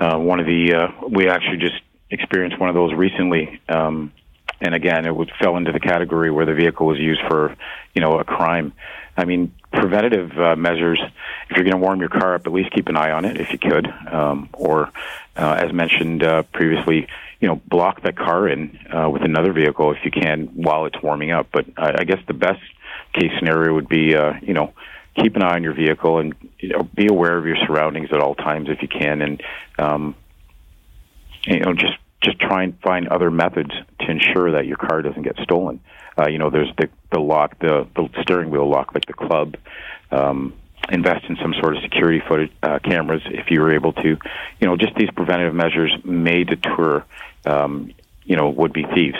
uh, 0.00 0.18
one 0.18 0.40
of 0.40 0.46
the. 0.46 0.74
Uh, 0.74 1.08
we 1.08 1.28
actually 1.28 1.58
just 1.58 1.74
experienced 2.10 2.58
one 2.58 2.68
of 2.68 2.74
those 2.74 2.94
recently, 2.94 3.60
um, 3.68 4.12
and 4.60 4.74
again, 4.74 5.06
it 5.06 5.14
would 5.14 5.30
fell 5.40 5.56
into 5.56 5.72
the 5.72 5.80
category 5.80 6.30
where 6.30 6.46
the 6.46 6.54
vehicle 6.54 6.86
was 6.86 6.98
used 6.98 7.20
for, 7.28 7.56
you 7.94 8.00
know, 8.00 8.18
a 8.18 8.24
crime. 8.24 8.72
I 9.16 9.24
mean, 9.24 9.52
preventative 9.72 10.30
uh, 10.38 10.56
measures. 10.56 11.00
If 11.50 11.56
you're 11.56 11.64
going 11.64 11.76
to 11.76 11.82
warm 11.82 12.00
your 12.00 12.08
car 12.08 12.34
up, 12.34 12.46
at 12.46 12.52
least 12.52 12.70
keep 12.72 12.88
an 12.88 12.96
eye 12.96 13.10
on 13.10 13.24
it 13.24 13.40
if 13.40 13.52
you 13.52 13.58
could, 13.58 13.86
um, 14.12 14.48
or 14.52 14.90
uh, 15.36 15.60
as 15.64 15.72
mentioned 15.72 16.22
uh, 16.22 16.42
previously, 16.42 17.08
you 17.40 17.48
know, 17.48 17.56
block 17.66 18.02
that 18.02 18.16
car 18.16 18.48
in 18.48 18.78
uh, 18.92 19.08
with 19.10 19.22
another 19.22 19.52
vehicle 19.52 19.92
if 19.92 19.98
you 20.04 20.10
can 20.10 20.46
while 20.48 20.86
it's 20.86 21.00
warming 21.02 21.30
up. 21.30 21.48
But 21.52 21.66
I, 21.76 22.00
I 22.00 22.04
guess 22.04 22.20
the 22.26 22.34
best 22.34 22.60
case 23.12 23.30
scenario 23.38 23.74
would 23.74 23.88
be, 23.88 24.14
uh, 24.14 24.34
you 24.42 24.54
know, 24.54 24.72
keep 25.14 25.36
an 25.36 25.42
eye 25.42 25.54
on 25.54 25.62
your 25.62 25.74
vehicle 25.74 26.18
and 26.18 26.34
you 26.58 26.70
know, 26.70 26.82
be 26.82 27.06
aware 27.06 27.36
of 27.36 27.46
your 27.46 27.56
surroundings 27.66 28.10
at 28.12 28.20
all 28.20 28.34
times 28.34 28.68
if 28.68 28.82
you 28.82 28.88
can, 28.88 29.22
and 29.22 29.42
um, 29.78 30.14
you 31.44 31.60
know, 31.60 31.72
just 31.72 31.94
just 32.20 32.38
try 32.38 32.64
and 32.64 32.78
find 32.80 33.08
other 33.08 33.30
methods 33.30 33.70
to 34.00 34.10
ensure 34.10 34.52
that 34.52 34.66
your 34.66 34.76
car 34.76 35.02
doesn't 35.02 35.22
get 35.22 35.36
stolen. 35.42 35.80
Uh, 36.18 36.28
you 36.28 36.38
know, 36.38 36.50
there's 36.50 36.70
the 36.76 36.88
the 37.12 37.20
lock, 37.20 37.58
the 37.60 37.86
the 37.94 38.08
steering 38.22 38.50
wheel 38.50 38.68
lock, 38.68 38.94
like 38.94 39.06
the 39.06 39.12
club. 39.12 39.56
Um, 40.10 40.54
invest 40.90 41.26
in 41.28 41.36
some 41.42 41.54
sort 41.60 41.76
of 41.76 41.82
security 41.82 42.22
footage 42.26 42.50
uh, 42.62 42.78
cameras 42.78 43.20
if 43.26 43.50
you 43.50 43.60
were 43.60 43.74
able 43.74 43.92
to. 43.92 44.08
You 44.08 44.66
know, 44.66 44.76
just 44.76 44.94
these 44.94 45.10
preventative 45.10 45.54
measures 45.54 45.92
may 46.04 46.44
deter, 46.44 47.04
um, 47.44 47.92
you 48.24 48.36
know, 48.36 48.48
would-be 48.48 48.84
thieves 48.94 49.18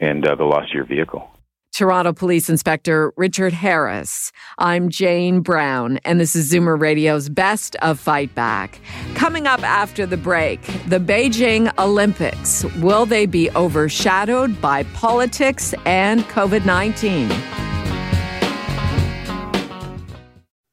and 0.00 0.26
uh, 0.26 0.34
the 0.34 0.44
loss 0.44 0.68
of 0.68 0.74
your 0.74 0.84
vehicle. 0.84 1.30
Toronto 1.78 2.12
Police 2.12 2.50
Inspector 2.50 3.12
Richard 3.16 3.52
Harris. 3.52 4.32
I'm 4.58 4.88
Jane 4.88 5.42
Brown, 5.42 5.98
and 5.98 6.18
this 6.18 6.34
is 6.34 6.52
Zoomer 6.52 6.76
Radio's 6.76 7.28
Best 7.28 7.76
of 7.76 8.00
Fight 8.00 8.34
Back. 8.34 8.80
Coming 9.14 9.46
up 9.46 9.62
after 9.62 10.04
the 10.04 10.16
break, 10.16 10.60
the 10.88 10.98
Beijing 10.98 11.72
Olympics. 11.78 12.64
Will 12.80 13.06
they 13.06 13.26
be 13.26 13.48
overshadowed 13.52 14.60
by 14.60 14.82
politics 14.92 15.72
and 15.86 16.22
COVID 16.22 16.66
19? 16.66 17.30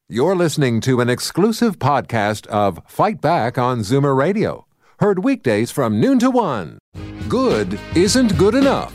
You're 0.08 0.34
listening 0.34 0.80
to 0.80 1.00
an 1.00 1.08
exclusive 1.08 1.78
podcast 1.78 2.48
of 2.48 2.80
Fight 2.88 3.20
Back 3.20 3.56
on 3.56 3.82
Zoomer 3.82 4.16
Radio, 4.16 4.66
heard 4.98 5.22
weekdays 5.22 5.70
from 5.70 6.00
noon 6.00 6.18
to 6.18 6.32
one. 6.32 6.78
Good 7.28 7.78
isn't 7.94 8.36
good 8.36 8.56
enough. 8.56 8.92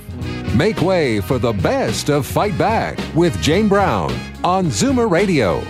Make 0.55 0.81
way 0.81 1.21
for 1.21 1.39
the 1.39 1.53
best 1.53 2.09
of 2.09 2.25
Fight 2.25 2.57
Back 2.57 2.99
with 3.15 3.41
Jane 3.41 3.69
Brown 3.69 4.11
on 4.43 4.65
Zoomer 4.65 5.09
Radio. 5.09 5.63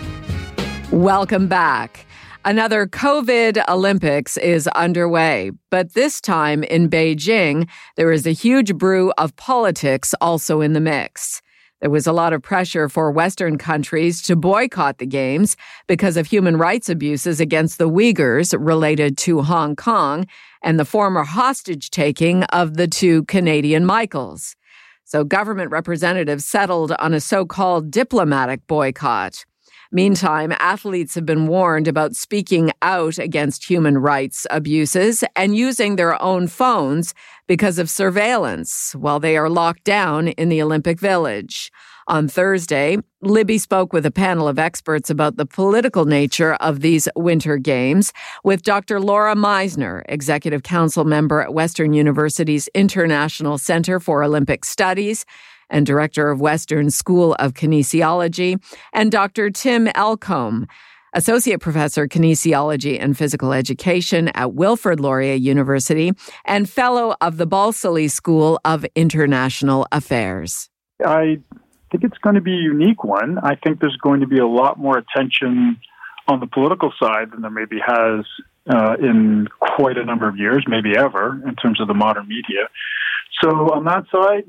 Welcome 0.91 1.47
back. 1.47 2.03
Another 2.45 2.88
COVID 2.88 3.63
Olympics 3.69 4.38
is 4.38 4.67
underway, 4.69 5.51
but 5.69 5.93
this 5.93 6.19
time 6.19 6.63
in 6.63 6.89
Beijing, 6.89 7.69
there 7.95 8.11
is 8.11 8.25
a 8.25 8.31
huge 8.31 8.73
brew 8.73 9.11
of 9.19 9.35
politics 9.35 10.15
also 10.19 10.61
in 10.61 10.73
the 10.73 10.79
mix. 10.79 11.43
There 11.81 11.91
was 11.91 12.07
a 12.07 12.13
lot 12.13 12.33
of 12.33 12.41
pressure 12.41 12.89
for 12.89 13.11
Western 13.11 13.59
countries 13.59 14.23
to 14.23 14.35
boycott 14.35 14.97
the 14.97 15.05
Games 15.05 15.55
because 15.85 16.17
of 16.17 16.25
human 16.25 16.57
rights 16.57 16.89
abuses 16.89 17.39
against 17.39 17.77
the 17.77 17.88
Uyghurs 17.88 18.55
related 18.59 19.15
to 19.19 19.43
Hong 19.43 19.75
Kong 19.75 20.25
and 20.63 20.79
the 20.79 20.85
former 20.85 21.23
hostage 21.23 21.91
taking 21.91 22.45
of 22.45 22.77
the 22.77 22.88
two 22.88 23.25
Canadian 23.25 23.85
Michaels. 23.85 24.55
So 25.12 25.25
government 25.25 25.72
representatives 25.72 26.46
settled 26.46 26.94
on 26.94 27.13
a 27.13 27.20
so-called 27.20 27.91
diplomatic 27.91 28.65
boycott. 28.65 29.44
Meantime, 29.91 30.53
athletes 30.58 31.15
have 31.15 31.25
been 31.25 31.48
warned 31.48 31.89
about 31.89 32.15
speaking 32.15 32.72
out 32.82 33.18
against 33.18 33.70
human 33.70 33.98
rights 33.98 34.48
abuses 34.50 35.22
and 35.36 35.53
using 35.53 35.98
their 35.98 36.22
own 36.22 36.48
phones 36.48 37.13
because 37.46 37.77
of 37.77 37.89
surveillance 37.89 38.96
while 38.96 39.20
they 39.20 39.36
are 39.36 39.50
locked 39.50 39.84
down 39.84 40.30
in 40.30 40.48
the 40.48 40.62
Olympic 40.62 40.98
Village. 40.98 41.74
On 42.12 42.27
Thursday, 42.27 42.98
Libby 43.22 43.58
spoke 43.58 43.94
with 43.94 44.06
a 44.06 44.12
panel 44.12 44.50
of 44.50 44.60
experts 44.60 45.10
about 45.10 45.38
the 45.38 45.46
political 45.46 46.03
nature 46.03 46.56
of 46.56 46.82
these 46.82 47.08
winter 47.15 47.56
games 47.56 48.12
with 48.44 48.63
Dr. 48.63 49.00
Laura 49.00 49.34
Misener, 49.34 50.03
executive 50.10 50.62
council 50.62 51.06
member 51.06 51.39
at 51.39 51.53
Western 51.53 51.94
University's 51.94 52.68
International 52.75 53.58
Center 53.58 53.98
for 53.98 54.25
Olympic 54.25 54.65
Studies 54.65 55.24
and 55.70 55.86
director 55.86 56.30
of 56.30 56.41
Western 56.41 56.89
School 56.89 57.34
of 57.39 57.53
Kinesiology, 57.53 58.62
and 58.91 59.10
Dr. 59.10 59.50
Tim 59.50 59.88
Elcombe, 59.96 60.68
Associate 61.13 61.62
Professor 61.62 62.10
Kinesiology 62.10 63.01
and 63.01 63.18
Physical 63.18 63.53
Education 63.53 64.27
at 64.36 64.53
Wilfrid 64.53 65.00
Laurier 65.00 65.36
University 65.36 66.12
and 66.44 66.70
Fellow 66.70 67.15
of 67.22 67.38
the 67.38 67.48
Balsillie 67.48 68.12
School 68.12 68.60
of 68.65 68.86
International 68.96 69.88
Affairs. 69.94 70.68
I 71.06 71.39
think 71.91 72.03
it's 72.03 72.17
going 72.19 72.36
to 72.36 72.41
be 72.41 72.53
a 72.53 72.62
unique 72.62 73.03
one. 73.03 73.38
I 73.38 73.55
think 73.55 73.79
there's 73.79 73.98
going 73.98 74.21
to 74.21 74.27
be 74.27 74.39
a 74.39 74.48
lot 74.48 74.79
more 74.79 74.98
attention 74.98 75.77
on 76.27 76.39
the 76.39 76.48
political 76.48 76.93
side 77.01 77.31
than 77.31 77.41
there 77.41 77.51
maybe 77.51 77.79
has 77.86 78.25
uh, 78.69 78.95
in 79.00 79.48
quite 79.60 79.98
a 79.98 80.05
number 80.05 80.27
of 80.27 80.38
years, 80.38 80.65
maybe 80.67 80.98
ever, 80.98 81.41
in 81.48 81.55
terms 81.55 81.81
of 81.81 81.88
the 81.88 81.93
modern 81.93 82.27
media. 82.27 82.69
So 83.41 83.50
on 83.74 83.86
that 83.86 84.05
side, 84.12 84.45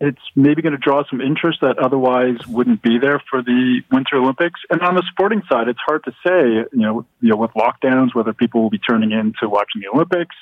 it's 0.00 0.20
maybe 0.34 0.62
going 0.62 0.72
to 0.72 0.78
draw 0.78 1.04
some 1.08 1.20
interest 1.20 1.60
that 1.60 1.78
otherwise 1.78 2.44
wouldn't 2.48 2.82
be 2.82 2.98
there 2.98 3.22
for 3.30 3.40
the 3.40 3.82
Winter 3.90 4.16
Olympics. 4.16 4.60
And 4.68 4.82
on 4.82 4.96
the 4.96 5.04
sporting 5.12 5.42
side, 5.48 5.68
it's 5.68 5.78
hard 5.86 6.02
to 6.04 6.12
say, 6.26 6.66
you 6.72 6.82
know, 6.82 7.06
you 7.20 7.30
know, 7.30 7.36
with 7.36 7.52
lockdowns, 7.52 8.14
whether 8.14 8.32
people 8.32 8.62
will 8.62 8.70
be 8.70 8.80
turning 8.80 9.12
in 9.12 9.32
to 9.40 9.48
watching 9.48 9.80
the 9.80 9.88
Olympics 9.94 10.34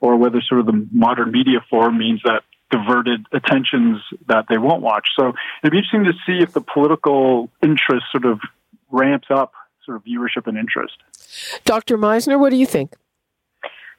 or 0.00 0.16
whether 0.16 0.40
sort 0.40 0.60
of 0.60 0.66
the 0.66 0.88
modern 0.90 1.32
media 1.32 1.58
form 1.68 1.98
means 1.98 2.22
that 2.24 2.44
diverted 2.74 3.26
attentions 3.32 4.00
that 4.26 4.46
they 4.48 4.58
won't 4.58 4.82
watch. 4.82 5.06
So 5.18 5.32
it'd 5.62 5.70
be 5.70 5.78
interesting 5.78 6.04
to 6.04 6.12
see 6.26 6.42
if 6.42 6.52
the 6.52 6.60
political 6.60 7.50
interest 7.62 8.06
sort 8.10 8.24
of 8.24 8.40
ramps 8.90 9.28
up 9.30 9.52
sort 9.84 9.96
of 9.96 10.04
viewership 10.04 10.46
and 10.46 10.56
interest. 10.56 10.96
Dr. 11.64 11.96
Misener, 11.98 12.38
what 12.38 12.50
do 12.50 12.56
you 12.56 12.66
think? 12.66 12.94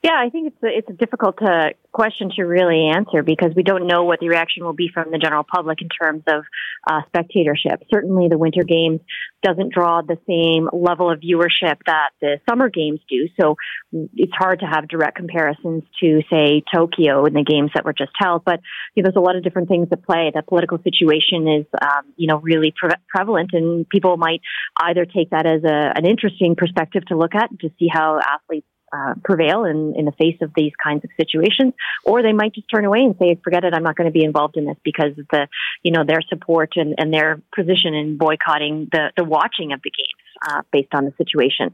Yeah, 0.06 0.22
I 0.24 0.30
think 0.30 0.54
it's 0.54 0.64
a, 0.64 0.68
it's 0.68 0.90
a 0.92 0.94
difficult 0.94 1.42
uh, 1.42 1.70
question 1.92 2.30
to 2.36 2.44
really 2.44 2.92
answer 2.96 3.24
because 3.24 3.54
we 3.56 3.64
don't 3.64 3.88
know 3.88 4.04
what 4.04 4.20
the 4.20 4.30
reaction 4.30 4.64
will 4.64 4.76
be 4.76 4.88
from 4.94 5.10
the 5.10 5.18
general 5.18 5.44
public 5.44 5.82
in 5.82 5.90
terms 5.90 6.22
of 6.28 6.44
uh, 6.88 7.02
spectatorship. 7.08 7.82
Certainly, 7.92 8.28
the 8.30 8.38
Winter 8.38 8.64
Games 8.64 9.00
doesn't 9.42 9.74
draw 9.74 10.04
the 10.04 10.20
same 10.28 10.70
level 10.72 11.10
of 11.10 11.22
viewership 11.22 11.78
that 11.88 12.10
the 12.22 12.38
Summer 12.48 12.70
Games 12.70 13.00
do. 13.10 13.30
So 13.42 13.56
it's 14.14 14.32
hard 14.38 14.60
to 14.60 14.68
have 14.68 14.88
direct 14.88 15.18
comparisons 15.18 15.82
to, 16.02 16.22
say, 16.32 16.62
Tokyo 16.72 17.26
and 17.26 17.36
the 17.36 17.44
games 17.44 17.72
that 17.74 17.84
were 17.84 17.94
just 17.94 18.12
held. 18.16 18.44
But 18.46 18.60
you 18.94 19.02
know, 19.02 19.08
there's 19.08 19.20
a 19.20 19.26
lot 19.26 19.38
of 19.38 19.44
different 19.44 19.70
things 19.70 19.88
at 19.92 20.04
play. 20.04 20.32
The 20.32 20.44
political 20.44 20.78
situation 20.84 21.48
is, 21.48 21.66
um, 21.82 22.14
you 22.16 22.28
know, 22.28 22.38
really 22.38 22.72
pre- 22.78 22.92
prevalent, 23.10 23.54
and 23.54 23.90
people 23.90 24.18
might 24.18 24.42
either 24.78 25.06
take 25.06 25.32
that 25.32 25.48
as 25.48 25.64
a, 25.64 25.98
an 25.98 26.06
interesting 26.06 26.56
perspective 26.56 27.08
to 27.08 27.18
look 27.18 27.34
at 27.34 27.50
to 27.62 27.72
see 27.80 27.88
how 27.92 28.20
athletes 28.20 28.68
uh, 28.96 29.14
prevail 29.24 29.66
in, 29.66 29.94
in 29.96 30.06
the 30.06 30.12
face 30.14 30.38
of 30.42 30.52
these 30.56 30.72
kinds 30.82 31.04
of 31.04 31.10
situations, 31.18 31.74
or 32.04 32.22
they 32.22 32.34
might 32.34 32.54
just 32.54 32.68
turn 32.74 32.86
away 32.86 33.00
and 33.00 33.16
say, 33.20 33.40
"Forget 33.44 33.64
it, 33.64 33.74
I'm 33.74 33.84
not 33.84 33.96
going 33.96 34.08
to 34.08 34.18
be 34.20 34.24
involved 34.24 34.58
in 34.58 34.66
this," 34.66 34.78
because 34.84 35.18
of 35.18 35.28
the, 35.32 35.48
you 35.84 35.92
know, 35.92 36.04
their 36.06 36.22
support 36.22 36.74
and, 36.75 36.96
and 36.98 37.14
their 37.14 37.42
position 37.54 37.94
in 37.94 38.18
boycotting 38.18 38.90
the 38.92 39.12
the 39.18 39.24
watching 39.24 39.74
of 39.74 39.82
the 39.84 39.92
games 39.92 40.25
uh, 40.48 40.62
based 40.72 40.94
on 40.94 41.06
the 41.06 41.14
situation. 41.18 41.74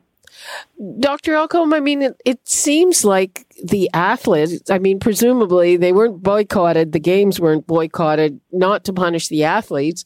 Dr. 1.00 1.36
Elcombe, 1.36 1.74
I 1.74 1.80
mean, 1.80 2.02
it, 2.02 2.22
it, 2.26 2.40
seems 2.48 3.06
like 3.06 3.46
the 3.64 3.90
athletes, 3.94 4.70
I 4.72 4.80
mean, 4.80 5.00
presumably 5.00 5.78
they 5.78 5.94
weren't 5.94 6.24
boycotted, 6.24 6.92
the 6.92 7.00
games 7.00 7.40
weren't 7.40 7.68
boycotted, 7.68 8.40
not 8.52 8.84
to 8.86 8.94
punish 8.94 9.28
the 9.28 9.44
athletes. 9.44 10.04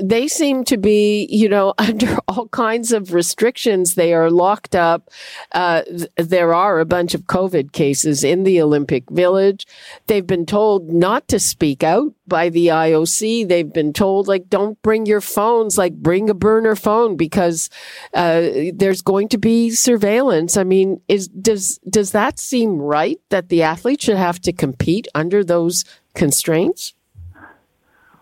They 0.00 0.28
seem 0.28 0.64
to 0.64 0.76
be, 0.76 1.26
you 1.30 1.48
know, 1.48 1.74
under 1.78 2.18
all 2.28 2.48
kinds 2.48 2.92
of 2.92 3.12
restrictions. 3.12 3.94
They 3.94 4.14
are 4.14 4.30
locked 4.30 4.76
up. 4.76 5.10
Uh, 5.52 5.82
there 6.16 6.54
are 6.54 6.78
a 6.78 6.86
bunch 6.86 7.14
of 7.14 7.22
COVID 7.22 7.72
cases 7.72 8.22
in 8.22 8.44
the 8.44 8.60
Olympic 8.60 9.10
Village. 9.10 9.66
They've 10.06 10.26
been 10.26 10.46
told 10.46 10.92
not 10.92 11.26
to 11.28 11.40
speak 11.40 11.82
out 11.82 12.12
by 12.28 12.48
the 12.48 12.68
IOC. 12.68 13.48
They've 13.48 13.72
been 13.72 13.92
told, 13.92 14.28
like, 14.28 14.48
don't 14.48 14.80
bring 14.82 15.06
your 15.06 15.20
phones, 15.20 15.78
like, 15.78 15.94
bring 15.94 16.28
a 16.30 16.34
burner 16.34 16.76
phone 16.76 17.16
because 17.16 17.70
uh, 18.14 18.48
there's 18.74 19.02
going 19.02 19.28
to 19.28 19.38
be 19.38 19.70
surveillance. 19.70 20.56
I 20.56 20.64
mean, 20.64 21.00
is 21.08 21.28
does 21.28 21.78
does 21.88 22.12
that 22.12 22.38
seem 22.38 22.78
right 22.78 23.20
that 23.30 23.48
the 23.48 23.62
athlete 23.62 24.02
should 24.02 24.16
have 24.16 24.40
to 24.42 24.52
compete 24.52 25.08
under 25.14 25.42
those 25.42 25.84
constraints? 26.14 26.94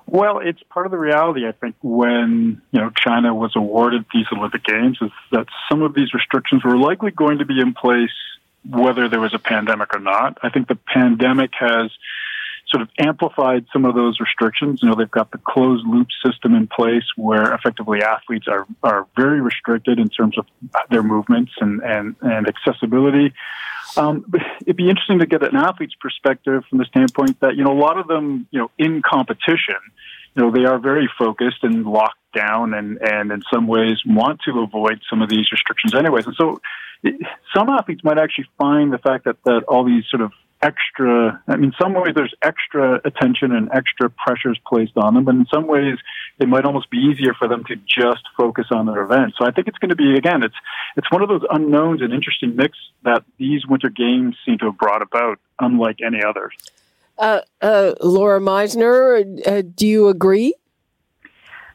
Well, 0.08 0.38
it's 0.38 0.62
part 0.70 0.86
of 0.86 0.92
the 0.92 0.98
reality, 0.98 1.48
I 1.48 1.52
think, 1.52 1.74
when, 1.82 2.62
you 2.70 2.80
know, 2.80 2.90
China 2.90 3.34
was 3.34 3.56
awarded 3.56 4.04
these 4.14 4.26
Olympic 4.32 4.62
Games 4.62 4.98
is 5.00 5.10
that 5.32 5.46
some 5.68 5.82
of 5.82 5.94
these 5.94 6.14
restrictions 6.14 6.64
were 6.64 6.76
likely 6.76 7.10
going 7.10 7.38
to 7.38 7.44
be 7.44 7.60
in 7.60 7.74
place 7.74 8.12
whether 8.68 9.08
there 9.08 9.20
was 9.20 9.34
a 9.34 9.38
pandemic 9.38 9.94
or 9.94 10.00
not. 10.00 10.38
I 10.42 10.50
think 10.50 10.68
the 10.68 10.76
pandemic 10.76 11.50
has 11.58 11.90
sort 12.68 12.82
of 12.82 12.88
amplified 12.98 13.64
some 13.72 13.84
of 13.84 13.94
those 13.94 14.18
restrictions. 14.18 14.82
You 14.82 14.88
know, 14.88 14.96
they've 14.96 15.10
got 15.10 15.30
the 15.30 15.38
closed 15.38 15.86
loop 15.86 16.08
system 16.24 16.54
in 16.54 16.66
place 16.66 17.04
where 17.16 17.54
effectively 17.54 18.02
athletes 18.02 18.46
are, 18.48 18.66
are 18.82 19.06
very 19.16 19.40
restricted 19.40 19.98
in 19.98 20.08
terms 20.08 20.36
of 20.36 20.46
their 20.90 21.02
movements 21.02 21.52
and, 21.60 21.80
and, 21.82 22.16
and 22.22 22.48
accessibility. 22.48 23.32
Um, 23.96 24.24
it'd 24.62 24.76
be 24.76 24.90
interesting 24.90 25.20
to 25.20 25.26
get 25.26 25.42
an 25.42 25.56
athlete's 25.56 25.94
perspective 25.94 26.64
from 26.68 26.78
the 26.78 26.84
standpoint 26.86 27.40
that, 27.40 27.56
you 27.56 27.64
know, 27.64 27.72
a 27.72 27.80
lot 27.80 27.98
of 27.98 28.08
them, 28.08 28.46
you 28.50 28.58
know, 28.58 28.70
in 28.78 29.00
competition, 29.00 29.76
you 30.34 30.42
know, 30.42 30.50
they 30.50 30.64
are 30.64 30.78
very 30.78 31.08
focused 31.18 31.62
and 31.62 31.86
locked 31.86 32.18
down 32.34 32.74
and, 32.74 32.98
and 33.00 33.30
in 33.30 33.42
some 33.50 33.66
ways 33.66 34.02
want 34.04 34.40
to 34.44 34.60
avoid 34.60 35.00
some 35.08 35.22
of 35.22 35.30
these 35.30 35.50
restrictions 35.50 35.94
anyways. 35.94 36.26
And 36.26 36.34
so 36.36 36.60
some 37.54 37.70
athletes 37.70 38.02
might 38.04 38.18
actually 38.18 38.48
find 38.58 38.92
the 38.92 38.98
fact 38.98 39.24
that, 39.24 39.36
that 39.44 39.62
all 39.68 39.84
these 39.84 40.04
sort 40.10 40.20
of 40.20 40.32
extra, 40.62 41.42
I 41.46 41.56
mean, 41.56 41.72
some 41.80 41.94
ways 41.94 42.14
there's 42.14 42.34
extra 42.42 43.00
attention 43.04 43.52
and 43.52 43.70
extra 43.72 44.10
pressures 44.10 44.58
placed 44.66 44.96
on 44.96 45.14
them, 45.14 45.24
but 45.24 45.34
in 45.34 45.46
some 45.52 45.66
ways 45.66 45.98
it 46.38 46.48
might 46.48 46.64
almost 46.64 46.90
be 46.90 46.98
easier 46.98 47.34
for 47.34 47.48
them 47.48 47.64
to 47.64 47.76
just 47.76 48.22
focus 48.36 48.66
on 48.70 48.86
their 48.86 49.02
event. 49.02 49.34
So 49.38 49.46
I 49.46 49.50
think 49.50 49.68
it's 49.68 49.78
going 49.78 49.90
to 49.90 49.96
be, 49.96 50.16
again, 50.16 50.42
it's, 50.42 50.54
it's 50.96 51.10
one 51.10 51.22
of 51.22 51.28
those 51.28 51.42
unknowns 51.50 52.02
and 52.02 52.12
interesting 52.12 52.56
mix 52.56 52.76
that 53.04 53.24
these 53.38 53.66
winter 53.66 53.90
games 53.90 54.36
seem 54.44 54.58
to 54.58 54.66
have 54.66 54.78
brought 54.78 55.02
about, 55.02 55.38
unlike 55.60 55.98
any 56.04 56.22
others. 56.22 56.54
Uh, 57.18 57.40
uh, 57.62 57.94
Laura 58.02 58.40
Misener, 58.40 59.46
uh, 59.46 59.62
do 59.74 59.86
you 59.86 60.08
agree? 60.08 60.54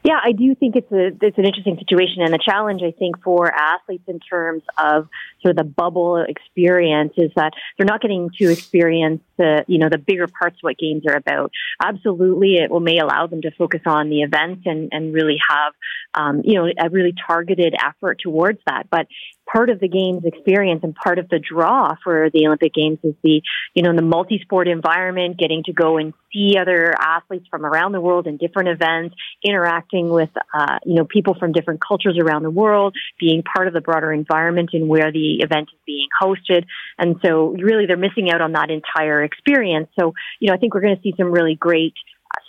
Yeah, 0.04 0.18
I 0.22 0.32
do 0.32 0.54
think 0.56 0.74
it's 0.74 0.90
a 0.90 1.12
it's 1.24 1.38
an 1.38 1.44
interesting 1.44 1.78
situation, 1.78 2.22
and 2.22 2.34
the 2.34 2.38
challenge 2.44 2.82
I 2.82 2.90
think 2.90 3.22
for 3.22 3.52
athletes 3.54 4.02
in 4.08 4.18
terms 4.18 4.64
of 4.76 5.08
sort 5.42 5.50
of 5.52 5.56
the 5.56 5.64
bubble 5.64 6.16
experience 6.16 7.12
is 7.16 7.30
that 7.36 7.52
they're 7.76 7.86
not 7.86 8.00
getting 8.00 8.30
to 8.40 8.50
experience 8.50 9.22
the 9.36 9.64
you 9.68 9.78
know 9.78 9.88
the 9.88 9.98
bigger 9.98 10.26
parts 10.26 10.56
of 10.56 10.62
what 10.62 10.76
games 10.76 11.04
are 11.06 11.14
about. 11.14 11.52
Absolutely, 11.80 12.56
it 12.56 12.68
will 12.68 12.80
may 12.80 12.98
allow 12.98 13.28
them 13.28 13.42
to 13.42 13.52
focus 13.52 13.82
on 13.86 14.08
the 14.08 14.22
event 14.22 14.62
and 14.64 14.88
and 14.90 15.14
really 15.14 15.36
have 15.48 15.72
um, 16.14 16.42
you 16.44 16.54
know 16.54 16.66
a 16.78 16.90
really 16.90 17.14
targeted 17.26 17.74
effort 17.80 18.20
towards 18.22 18.58
that. 18.66 18.88
But 18.90 19.06
part 19.52 19.70
of 19.70 19.80
the 19.80 19.88
games 19.88 20.24
experience 20.24 20.80
and 20.82 20.94
part 20.94 21.18
of 21.18 21.28
the 21.28 21.38
draw 21.38 21.94
for 22.02 22.30
the 22.32 22.46
Olympic 22.46 22.72
Games 22.72 22.98
is 23.02 23.14
the, 23.22 23.42
you 23.74 23.82
know, 23.82 23.94
the 23.94 24.02
multi-sport 24.02 24.68
environment, 24.68 25.38
getting 25.38 25.62
to 25.64 25.72
go 25.72 25.98
and 25.98 26.14
see 26.32 26.56
other 26.58 26.94
athletes 26.98 27.46
from 27.50 27.66
around 27.66 27.92
the 27.92 28.00
world 28.00 28.26
in 28.26 28.36
different 28.36 28.68
events, 28.68 29.14
interacting 29.44 30.08
with, 30.08 30.30
uh, 30.54 30.78
you 30.84 30.94
know, 30.94 31.04
people 31.04 31.34
from 31.38 31.52
different 31.52 31.80
cultures 31.86 32.16
around 32.18 32.42
the 32.42 32.50
world, 32.50 32.94
being 33.20 33.42
part 33.42 33.66
of 33.66 33.74
the 33.74 33.80
broader 33.80 34.12
environment 34.12 34.70
in 34.72 34.88
where 34.88 35.12
the 35.12 35.40
event 35.40 35.68
is 35.72 35.78
being 35.86 36.08
hosted. 36.20 36.64
And 36.98 37.16
so 37.24 37.48
really 37.48 37.86
they're 37.86 37.96
missing 37.96 38.30
out 38.30 38.40
on 38.40 38.52
that 38.52 38.70
entire 38.70 39.22
experience. 39.22 39.88
So, 39.98 40.14
you 40.40 40.48
know, 40.48 40.54
I 40.54 40.56
think 40.56 40.74
we're 40.74 40.80
going 40.80 40.96
to 40.96 41.02
see 41.02 41.14
some 41.16 41.30
really 41.30 41.54
great 41.54 41.94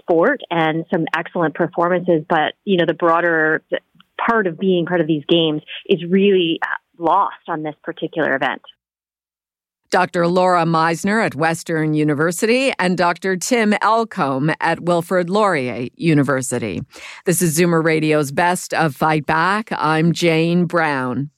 sport 0.03 0.41
and 0.50 0.86
some 0.93 1.05
excellent 1.15 1.55
performances, 1.55 2.24
but, 2.29 2.53
you 2.63 2.77
know, 2.77 2.86
the 2.88 2.93
broader 2.93 3.63
part 4.25 4.48
of 4.48 4.60
being 4.60 4.86
part 4.86 5.01
of 5.01 5.07
these 5.07 5.24
games 5.27 5.62
is 5.88 6.03
really 6.07 6.60
uh, 6.62 6.67
lost 6.98 7.48
on 7.48 7.63
this 7.63 7.75
particular 7.83 8.36
event. 8.36 8.62
Dr. 9.93 10.27
Laura 10.27 10.65
Misener 10.65 11.24
at 11.24 11.36
Western 11.36 11.93
University 11.93 12.74
and 12.79 12.98
Dr. 12.98 13.38
Tim 13.38 13.75
Elcombe 13.79 14.51
at 14.60 14.79
Wilfrid 14.79 15.29
Laurier 15.29 15.88
University. 15.95 16.81
This 17.25 17.43
is 17.43 17.55
Zoomer 17.55 17.83
Radio's 17.83 18.31
Best 18.31 18.74
of 18.74 18.95
Fight 18.95 19.27
Back. 19.27 19.69
I'm 19.72 20.12
Jane 20.12 20.65
Brown. 20.65 21.29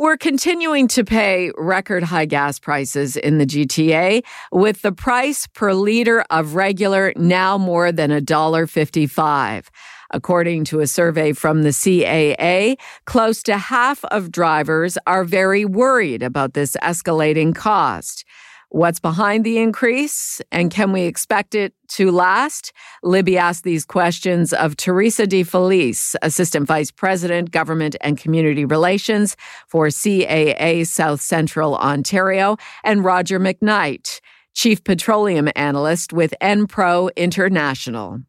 We're 0.00 0.16
continuing 0.16 0.88
to 0.88 1.04
pay 1.04 1.52
record 1.58 2.04
high 2.04 2.24
gas 2.24 2.58
prices 2.58 3.18
in 3.18 3.36
the 3.36 3.44
GTA, 3.44 4.22
with 4.50 4.80
the 4.80 4.92
price 4.92 5.46
per 5.48 5.74
liter 5.74 6.24
of 6.30 6.54
regular 6.54 7.12
now 7.16 7.58
more 7.58 7.92
than 7.92 8.10
$1.55. 8.10 9.68
According 10.10 10.64
to 10.64 10.80
a 10.80 10.86
survey 10.86 11.34
from 11.34 11.64
the 11.64 11.68
CAA, 11.68 12.78
close 13.04 13.42
to 13.42 13.58
half 13.58 14.02
of 14.06 14.32
drivers 14.32 14.96
are 15.06 15.22
very 15.22 15.66
worried 15.66 16.22
about 16.22 16.54
this 16.54 16.78
escalating 16.82 17.54
cost. 17.54 18.24
What's 18.72 19.00
behind 19.00 19.44
the 19.44 19.58
increase 19.58 20.40
and 20.52 20.70
can 20.70 20.92
we 20.92 21.02
expect 21.02 21.56
it 21.56 21.74
to 21.88 22.12
last? 22.12 22.72
Libby 23.02 23.36
asked 23.36 23.64
these 23.64 23.84
questions 23.84 24.52
of 24.52 24.76
Teresa 24.76 25.26
Di 25.26 25.42
Felice, 25.42 26.14
Assistant 26.22 26.68
Vice 26.68 26.92
President, 26.92 27.50
Government 27.50 27.96
and 28.00 28.16
Community 28.16 28.64
Relations 28.64 29.36
for 29.66 29.88
CAA 29.88 30.86
South 30.86 31.20
Central 31.20 31.76
Ontario, 31.78 32.56
and 32.84 33.04
Roger 33.04 33.40
McKnight, 33.40 34.20
Chief 34.54 34.84
Petroleum 34.84 35.48
Analyst 35.56 36.12
with 36.12 36.32
Enpro 36.40 37.10
International. 37.16 38.20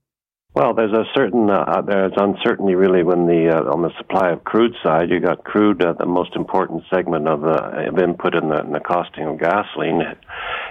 Well, 0.53 0.73
there's 0.73 0.91
a 0.91 1.05
certain 1.15 1.49
uh, 1.49 1.63
uh, 1.65 1.81
there's 1.81 2.11
uncertainty 2.17 2.75
really 2.75 3.03
when 3.03 3.25
the 3.25 3.55
uh, 3.55 3.71
on 3.71 3.83
the 3.83 3.91
supply 3.97 4.31
of 4.31 4.43
crude 4.43 4.75
side. 4.83 5.09
You 5.09 5.21
got 5.21 5.45
crude, 5.45 5.81
uh, 5.81 5.93
the 5.93 6.05
most 6.05 6.35
important 6.35 6.83
segment 6.93 7.25
of, 7.29 7.45
uh, 7.45 7.87
of 7.87 7.97
input 7.97 8.35
in 8.35 8.49
the, 8.49 8.59
in 8.59 8.73
the 8.73 8.81
costing 8.81 9.23
of 9.27 9.39
gasoline, 9.39 10.01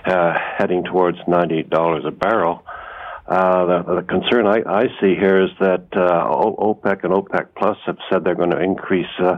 uh, 0.05 0.39
heading 0.59 0.85
towards 0.85 1.17
ninety 1.27 1.63
dollars 1.63 2.05
a 2.07 2.11
barrel. 2.11 2.63
Uh, 3.27 3.65
the, 3.65 3.95
the 3.95 4.03
concern 4.03 4.47
I, 4.47 4.59
I 4.69 4.83
see 5.01 5.15
here 5.15 5.45
is 5.45 5.51
that 5.61 5.87
uh, 5.93 6.29
OPEC 6.29 7.05
and 7.05 7.15
OPEC 7.15 7.47
Plus 7.57 7.79
have 7.87 7.97
said 8.11 8.25
they're 8.25 8.35
going 8.35 8.51
to 8.51 8.61
increase 8.61 9.07
uh, 9.19 9.37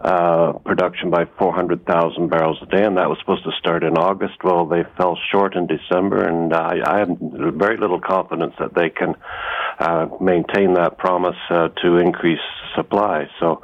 uh, 0.00 0.52
production 0.64 1.10
by 1.10 1.26
400,000 1.38 2.28
barrels 2.28 2.58
a 2.62 2.66
day, 2.66 2.84
and 2.84 2.96
that 2.96 3.08
was 3.08 3.18
supposed 3.18 3.44
to 3.44 3.52
start 3.58 3.84
in 3.84 3.98
August. 3.98 4.42
Well, 4.42 4.66
they 4.66 4.84
fell 4.96 5.18
short 5.30 5.54
in 5.54 5.66
December, 5.66 6.26
and 6.26 6.52
uh, 6.52 6.72
I 6.86 6.98
have 7.00 7.10
very 7.20 7.76
little 7.76 8.00
confidence 8.00 8.54
that 8.58 8.74
they 8.74 8.88
can 8.88 9.14
uh, 9.78 10.08
maintain 10.20 10.74
that 10.74 10.96
promise 10.96 11.36
uh, 11.50 11.68
to 11.82 11.98
increase 11.98 12.40
supply. 12.74 13.28
So, 13.40 13.62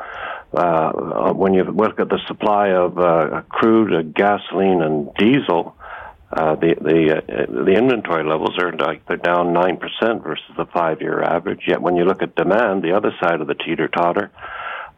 uh, 0.53 1.33
when 1.33 1.55
you 1.55 1.64
look 1.64 2.01
at 2.01 2.09
the 2.11 2.20
supply 2.27 2.68
of 2.68 2.99
uh, 2.99 3.42
crude, 3.49 3.94
uh, 3.94 4.03
gasoline, 4.03 4.83
and 4.83 5.14
diesel, 5.14 5.75
uh, 6.33 6.55
the 6.57 6.75
the 6.81 7.16
uh, 7.16 7.64
the 7.64 7.72
inventory 7.72 8.25
levels 8.25 8.59
are 8.59 8.72
like 8.72 9.07
they're 9.07 9.16
down 9.16 9.53
nine 9.53 9.79
percent 9.79 10.22
versus 10.22 10.44
the 10.57 10.66
five 10.66 11.01
year 11.01 11.22
average. 11.22 11.62
Yet 11.66 11.81
when 11.81 11.96
you 11.96 12.05
look 12.05 12.22
at 12.22 12.35
demand, 12.35 12.83
the 12.83 12.92
other 12.92 13.12
side 13.20 13.40
of 13.40 13.46
the 13.46 13.55
teeter 13.55 13.88
totter, 13.88 14.31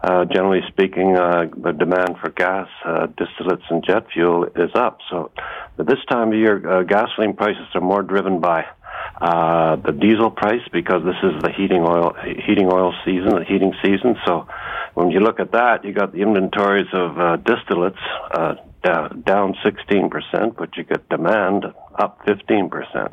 uh, 0.01 0.25
generally 0.27 0.61
speaking, 0.69 1.17
uh, 1.17 1.47
the 1.57 1.73
demand 1.73 2.17
for 2.21 2.31
gas, 2.31 2.69
uh, 2.85 3.07
distillates, 3.09 3.65
and 3.71 3.85
jet 3.85 4.05
fuel 4.13 4.45
is 4.57 4.71
up. 4.75 4.99
So, 5.11 5.31
at 5.79 5.87
this 5.87 5.99
time 6.09 6.29
of 6.29 6.35
year, 6.39 6.57
uh, 6.69 6.83
gasoline 6.85 7.35
prices 7.35 7.67
are 7.75 7.81
more 7.81 8.03
driven 8.03 8.41
by 8.41 8.65
uh, 9.21 9.77
the 9.77 9.93
diesel 9.93 10.31
price 10.31 10.63
because 10.73 11.03
this 11.05 11.17
is 11.23 11.43
the 11.43 11.51
heating 11.51 11.83
oil 11.83 12.15
heating 12.47 12.69
oil 12.73 12.95
season, 13.05 13.31
the 13.41 13.45
heating 13.45 13.75
season. 13.83 14.17
So, 14.25 14.47
when 14.95 15.11
you 15.11 15.21
look 15.21 15.41
at 15.41 15.53
that, 15.53 15.85
you 15.85 15.93
got 15.93 16.13
the 16.13 16.23
inventories 16.23 16.89
of 16.93 17.19
uh, 17.19 17.37
distillates 17.39 17.99
uh, 18.33 18.55
down 19.25 19.55
16%, 19.65 20.57
but 20.57 20.77
you 20.77 20.85
get 20.85 21.09
demand 21.09 21.65
up 21.99 22.25
15%. 22.27 23.13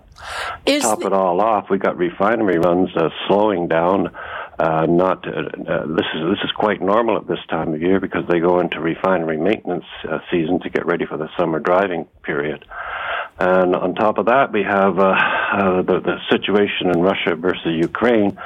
Is 0.65 0.83
Top 0.83 0.99
the- 0.99 1.07
it 1.07 1.13
all 1.13 1.41
off, 1.41 1.69
we 1.69 1.77
got 1.77 1.97
refinery 1.97 2.59
runs 2.59 2.89
uh, 2.95 3.09
slowing 3.27 3.67
down 3.67 4.15
uh, 4.59 4.85
not 4.87 5.27
uh, 5.27 5.31
uh, 5.31 5.85
this 5.87 6.05
is 6.15 6.21
this 6.29 6.43
is 6.43 6.51
quite 6.55 6.81
normal 6.81 7.17
at 7.17 7.27
this 7.27 7.39
time 7.49 7.73
of 7.73 7.81
year 7.81 7.99
because 7.99 8.23
they 8.29 8.39
go 8.39 8.59
into 8.59 8.79
refinery 8.79 9.37
maintenance 9.37 9.85
uh, 10.09 10.19
season 10.31 10.59
to 10.61 10.69
get 10.69 10.85
ready 10.85 11.05
for 11.05 11.17
the 11.17 11.29
summer 11.37 11.59
driving 11.59 12.05
period. 12.23 12.65
And 13.37 13.75
on 13.75 13.95
top 13.95 14.17
of 14.17 14.27
that, 14.27 14.53
we 14.53 14.63
have 14.63 14.97
uh, 14.97 15.11
uh, 15.11 15.81
the, 15.81 15.99
the 15.99 16.15
situation 16.31 16.89
in 16.93 17.01
Russia 17.01 17.35
versus 17.35 17.65
Ukraine, 17.65 18.37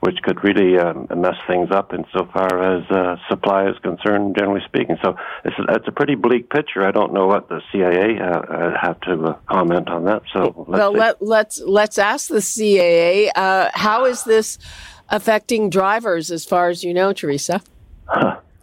which 0.00 0.18
could 0.22 0.44
really 0.44 0.78
uh, 0.78 0.94
mess 1.16 1.34
things 1.48 1.70
up 1.72 1.92
insofar 1.92 2.62
as 2.62 2.88
uh, 2.88 3.16
supply 3.28 3.68
is 3.68 3.76
concerned, 3.82 4.36
generally 4.38 4.60
speaking. 4.64 4.98
So 5.02 5.16
it's, 5.44 5.56
it's 5.68 5.88
a 5.88 5.90
pretty 5.90 6.14
bleak 6.14 6.48
picture. 6.48 6.86
I 6.86 6.92
don't 6.92 7.12
know 7.12 7.26
what 7.26 7.48
the 7.48 7.60
CAA 7.74 8.20
uh, 8.20 8.38
uh, 8.38 8.78
have 8.80 9.00
to 9.00 9.30
uh, 9.30 9.38
comment 9.50 9.88
on 9.88 10.04
that. 10.04 10.22
So 10.32 10.64
let's 10.68 10.80
well, 10.80 10.92
let, 10.92 11.20
let's 11.20 11.60
let's 11.60 11.98
ask 11.98 12.28
the 12.28 12.36
CAA 12.36 13.30
Uh, 13.34 13.70
how 13.74 14.04
is 14.04 14.22
this? 14.22 14.58
Affecting 15.08 15.70
drivers, 15.70 16.30
as 16.30 16.44
far 16.44 16.68
as 16.68 16.82
you 16.82 16.92
know, 16.92 17.12
Teresa? 17.12 17.62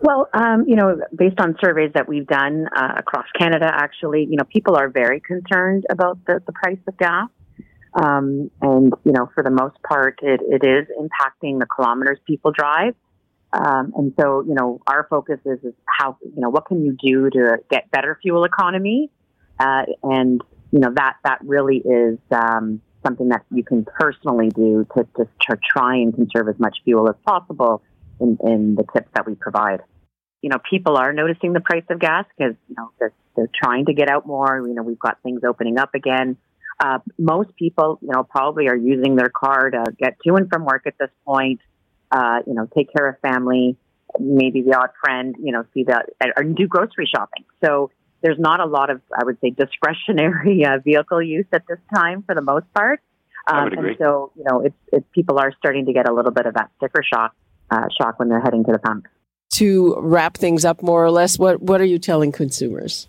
Well, 0.01 0.27
um, 0.33 0.65
you 0.67 0.75
know, 0.75 0.99
based 1.15 1.39
on 1.39 1.55
surveys 1.63 1.91
that 1.93 2.09
we've 2.09 2.27
done 2.27 2.67
uh, 2.75 2.93
across 2.97 3.25
Canada, 3.37 3.69
actually, 3.71 4.27
you 4.29 4.35
know, 4.35 4.43
people 4.43 4.75
are 4.75 4.89
very 4.89 5.21
concerned 5.21 5.85
about 5.89 6.19
the, 6.25 6.41
the 6.45 6.51
price 6.51 6.77
of 6.87 6.97
gas. 6.97 7.29
Um, 7.93 8.49
and, 8.61 8.91
you 9.05 9.11
know, 9.11 9.29
for 9.33 9.43
the 9.43 9.51
most 9.51 9.81
part, 9.87 10.19
it, 10.21 10.41
it 10.43 10.65
is 10.65 10.87
impacting 10.99 11.59
the 11.59 11.67
kilometers 11.67 12.19
people 12.27 12.51
drive. 12.51 12.95
Um, 13.53 13.93
and 13.95 14.13
so, 14.19 14.43
you 14.45 14.55
know, 14.55 14.81
our 14.87 15.05
focus 15.09 15.39
is, 15.45 15.59
is 15.63 15.73
how, 15.85 16.17
you 16.21 16.41
know, 16.41 16.49
what 16.49 16.65
can 16.65 16.83
you 16.83 16.97
do 17.01 17.29
to 17.29 17.59
get 17.69 17.91
better 17.91 18.17
fuel 18.21 18.45
economy? 18.45 19.11
Uh, 19.59 19.83
and, 20.01 20.41
you 20.71 20.79
know, 20.79 20.91
that, 20.95 21.17
that 21.23 21.39
really 21.43 21.77
is, 21.77 22.17
um, 22.31 22.81
something 23.03 23.29
that 23.29 23.43
you 23.51 23.63
can 23.63 23.85
personally 23.85 24.49
do 24.49 24.85
to, 24.95 25.07
to, 25.17 25.27
to 25.49 25.57
try 25.63 25.95
and 25.95 26.13
conserve 26.13 26.47
as 26.49 26.59
much 26.59 26.77
fuel 26.83 27.09
as 27.09 27.15
possible 27.25 27.81
in, 28.19 28.37
in 28.43 28.75
the 28.75 28.83
tips 28.93 29.09
that 29.13 29.25
we 29.25 29.35
provide. 29.35 29.81
You 30.41 30.49
know, 30.49 30.57
people 30.69 30.97
are 30.97 31.13
noticing 31.13 31.53
the 31.53 31.61
price 31.61 31.85
of 31.89 31.99
gas 31.99 32.25
because, 32.37 32.55
you 32.67 32.75
know, 32.77 32.91
they're, 32.99 33.13
they're 33.35 33.49
trying 33.53 33.85
to 33.85 33.93
get 33.93 34.09
out 34.09 34.27
more. 34.27 34.65
You 34.67 34.73
know, 34.73 34.83
we've 34.83 34.99
got 34.99 35.21
things 35.23 35.41
opening 35.47 35.77
up 35.77 35.95
again. 35.95 36.37
Uh, 36.79 36.99
most 37.17 37.55
people, 37.55 37.99
you 38.01 38.09
know, 38.11 38.23
probably 38.23 38.67
are 38.67 38.75
using 38.75 39.15
their 39.15 39.29
car 39.29 39.69
to 39.69 39.83
get 39.97 40.17
to 40.25 40.35
and 40.35 40.49
from 40.49 40.65
work 40.65 40.83
at 40.85 40.95
this 40.99 41.11
point. 41.25 41.61
Uh, 42.11 42.39
you 42.45 42.53
know, 42.53 42.67
take 42.75 42.93
care 42.95 43.09
of 43.09 43.19
family, 43.21 43.75
maybe 44.19 44.61
the 44.61 44.77
odd 44.77 44.89
friend, 45.03 45.35
you 45.41 45.51
know, 45.51 45.65
see 45.73 45.85
that 45.85 46.09
or 46.37 46.43
do 46.43 46.67
grocery 46.67 47.09
shopping. 47.13 47.43
So 47.63 47.89
there's 48.23 48.39
not 48.39 48.61
a 48.61 48.65
lot 48.65 48.89
of, 48.89 49.01
I 49.15 49.23
would 49.25 49.37
say, 49.41 49.51
discretionary 49.51 50.65
uh, 50.65 50.79
vehicle 50.83 51.21
use 51.21 51.45
at 51.51 51.67
this 51.67 51.77
time 51.93 52.23
for 52.23 52.33
the 52.33 52.41
most 52.41 52.65
part. 52.73 53.01
Um, 53.47 53.55
I 53.55 53.63
would 53.65 53.73
agree. 53.73 53.89
And 53.89 53.97
so, 53.99 54.31
you 54.35 54.45
know, 54.49 54.61
it's, 54.61 54.75
it's 54.91 55.05
people 55.13 55.37
are 55.37 55.53
starting 55.59 55.85
to 55.85 55.93
get 55.93 56.07
a 56.07 56.13
little 56.13 56.31
bit 56.31 56.45
of 56.45 56.53
that 56.55 56.71
sticker 56.77 57.03
shock, 57.03 57.35
uh, 57.69 57.87
shock 57.95 58.17
when 58.17 58.29
they're 58.29 58.41
heading 58.41 58.63
to 58.63 58.71
the 58.71 58.79
pump. 58.79 59.07
To 59.55 59.95
wrap 59.99 60.37
things 60.37 60.65
up 60.65 60.81
more 60.81 61.03
or 61.03 61.11
less, 61.11 61.37
what, 61.37 61.61
what 61.61 61.81
are 61.81 61.85
you 61.85 61.99
telling 61.99 62.31
consumers? 62.31 63.07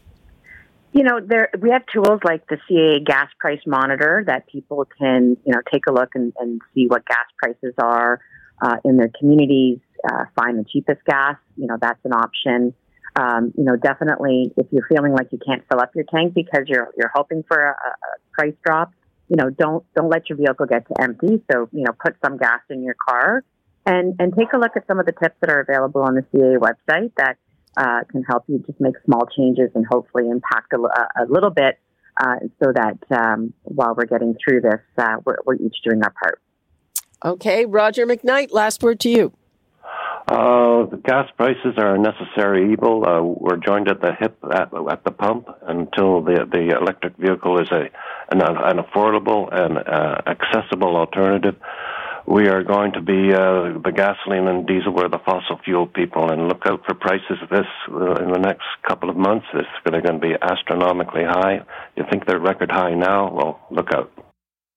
You 0.92 1.02
know, 1.02 1.18
there 1.20 1.48
we 1.58 1.70
have 1.70 1.82
tools 1.86 2.20
like 2.24 2.46
the 2.46 2.56
CAA 2.70 3.04
gas 3.04 3.28
price 3.40 3.60
monitor 3.66 4.22
that 4.26 4.46
people 4.46 4.86
can, 4.98 5.36
you 5.44 5.52
know, 5.52 5.60
take 5.72 5.86
a 5.88 5.92
look 5.92 6.10
and, 6.14 6.32
and 6.38 6.60
see 6.72 6.86
what 6.86 7.04
gas 7.06 7.26
prices 7.36 7.74
are 7.78 8.20
uh, 8.62 8.76
in 8.84 8.96
their 8.96 9.10
communities, 9.18 9.80
uh, 10.08 10.26
find 10.36 10.56
the 10.56 10.64
cheapest 10.64 11.04
gas. 11.04 11.36
You 11.56 11.66
know, 11.66 11.78
that's 11.80 11.98
an 12.04 12.12
option. 12.12 12.74
Um, 13.16 13.52
you 13.56 13.64
know, 13.64 13.76
definitely 13.76 14.52
if 14.56 14.66
you're 14.72 14.86
feeling 14.88 15.12
like 15.12 15.28
you 15.30 15.38
can't 15.46 15.62
fill 15.68 15.80
up 15.80 15.94
your 15.94 16.04
tank 16.04 16.34
because 16.34 16.64
you're 16.66 16.92
you're 16.96 17.12
hoping 17.14 17.44
for 17.46 17.58
a, 17.58 17.70
a 17.70 18.16
price 18.32 18.54
drop, 18.64 18.92
you 19.28 19.36
know, 19.36 19.50
don't 19.50 19.84
don't 19.94 20.08
let 20.08 20.28
your 20.28 20.36
vehicle 20.36 20.66
get 20.66 20.86
to 20.88 21.00
empty. 21.00 21.42
So, 21.50 21.68
you 21.72 21.84
know, 21.84 21.92
put 22.04 22.16
some 22.24 22.38
gas 22.38 22.60
in 22.70 22.82
your 22.82 22.96
car 23.08 23.44
and 23.86 24.14
and 24.18 24.34
take 24.36 24.52
a 24.52 24.58
look 24.58 24.72
at 24.76 24.86
some 24.86 24.98
of 24.98 25.06
the 25.06 25.12
tips 25.12 25.36
that 25.40 25.50
are 25.50 25.60
available 25.60 26.02
on 26.02 26.14
the 26.14 26.24
CA 26.32 26.58
website 26.58 27.12
that 27.16 27.36
uh, 27.76 28.00
can 28.10 28.22
help 28.24 28.44
you 28.48 28.62
just 28.66 28.80
make 28.80 28.94
small 29.04 29.26
changes 29.36 29.70
and 29.74 29.86
hopefully 29.86 30.28
impact 30.28 30.72
a, 30.72 30.78
a 31.22 31.26
little 31.28 31.50
bit 31.50 31.78
uh, 32.20 32.36
so 32.62 32.72
that 32.72 32.98
um, 33.10 33.52
while 33.62 33.94
we're 33.96 34.06
getting 34.06 34.36
through 34.44 34.60
this, 34.60 34.80
uh, 34.98 35.16
we're, 35.24 35.36
we're 35.44 35.56
each 35.56 35.76
doing 35.84 36.02
our 36.02 36.12
part. 36.22 36.40
Okay, 37.24 37.64
Roger 37.64 38.06
McKnight, 38.06 38.52
last 38.52 38.82
word 38.82 39.00
to 39.00 39.08
you. 39.08 39.32
Uh, 40.26 40.86
the 40.86 40.96
gas 41.04 41.28
prices 41.36 41.74
are 41.76 41.96
a 41.96 41.98
necessary 41.98 42.72
evil. 42.72 43.06
Uh, 43.06 43.20
we're 43.20 43.58
joined 43.58 43.88
at 43.88 44.00
the 44.00 44.12
hip 44.18 44.38
at, 44.50 44.72
at 44.90 45.04
the 45.04 45.10
pump 45.10 45.48
until 45.62 46.22
the 46.22 46.48
the 46.50 46.74
electric 46.80 47.14
vehicle 47.18 47.60
is 47.60 47.68
a 47.70 47.90
an, 48.30 48.40
an 48.40 48.78
affordable 48.78 49.52
and 49.52 49.76
uh, 49.76 50.22
accessible 50.26 50.96
alternative. 50.96 51.56
We 52.26 52.48
are 52.48 52.62
going 52.62 52.92
to 52.92 53.02
be 53.02 53.34
uh, 53.34 53.76
the 53.84 53.92
gasoline 53.94 54.48
and 54.48 54.66
diesel. 54.66 54.94
We're 54.94 55.10
the 55.10 55.18
fossil 55.18 55.60
fuel 55.62 55.86
people, 55.86 56.30
and 56.30 56.48
look 56.48 56.62
out 56.64 56.80
for 56.86 56.94
prices 56.94 57.36
this 57.50 57.66
uh, 57.92 58.14
in 58.14 58.32
the 58.32 58.38
next 58.38 58.64
couple 58.88 59.10
of 59.10 59.16
months. 59.18 59.44
It's 59.52 59.68
going 59.84 60.02
to 60.04 60.18
be 60.18 60.32
astronomically 60.40 61.24
high. 61.24 61.60
You 61.96 62.04
think 62.10 62.24
they're 62.24 62.40
record 62.40 62.70
high 62.70 62.94
now? 62.94 63.30
Well, 63.30 63.60
look 63.70 63.92
out. 63.92 64.10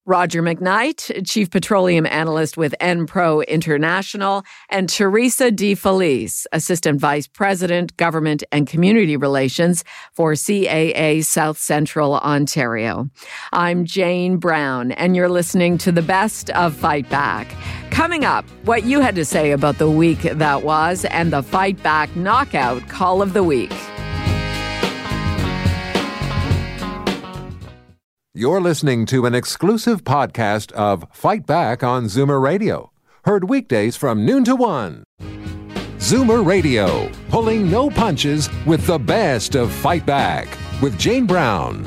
Roger 0.07 0.41
McKnight, 0.41 1.27
Chief 1.27 1.51
Petroleum 1.51 2.05
Analyst 2.05 2.55
with 2.55 2.73
Enpro 2.79 3.45
International, 3.45 4.45
and 4.69 4.87
Teresa 4.87 5.51
Di 5.51 5.75
Felice, 5.75 6.47
Assistant 6.53 7.01
Vice 7.01 7.27
President, 7.27 7.95
Government 7.97 8.41
and 8.53 8.67
Community 8.67 9.17
Relations 9.17 9.83
for 10.13 10.31
CAA 10.31 11.25
South 11.25 11.57
Central 11.57 12.15
Ontario. 12.19 13.09
I'm 13.51 13.83
Jane 13.83 14.37
Brown, 14.37 14.93
and 14.93 15.13
you're 15.13 15.27
listening 15.27 15.77
to 15.79 15.91
the 15.91 16.01
best 16.01 16.49
of 16.51 16.73
Fight 16.73 17.09
Back. 17.09 17.53
Coming 17.91 18.23
up, 18.23 18.45
what 18.63 18.85
you 18.85 19.01
had 19.01 19.15
to 19.15 19.25
say 19.25 19.51
about 19.51 19.77
the 19.77 19.91
week 19.91 20.21
that 20.21 20.63
was 20.63 21.03
and 21.05 21.33
the 21.33 21.43
Fight 21.43 21.83
Back 21.83 22.15
Knockout 22.15 22.87
Call 22.87 23.21
of 23.21 23.33
the 23.33 23.43
Week. 23.43 23.73
You're 28.37 28.61
listening 28.61 29.07
to 29.07 29.25
an 29.25 29.33
exclusive 29.33 30.03
podcast 30.03 30.71
of 30.73 31.07
Fight 31.11 31.47
Back 31.47 31.81
on 31.83 32.05
Zoomer 32.05 32.39
Radio. 32.39 32.91
Heard 33.25 33.49
weekdays 33.49 33.95
from 33.95 34.27
noon 34.27 34.43
to 34.43 34.55
one. 34.55 35.05
Zoomer 35.97 36.45
Radio, 36.45 37.11
pulling 37.29 37.71
no 37.71 37.89
punches 37.89 38.47
with 38.67 38.85
the 38.85 38.99
best 38.99 39.55
of 39.55 39.71
Fight 39.71 40.05
Back 40.05 40.55
with 40.83 40.99
Jane 40.99 41.25
Brown. 41.25 41.83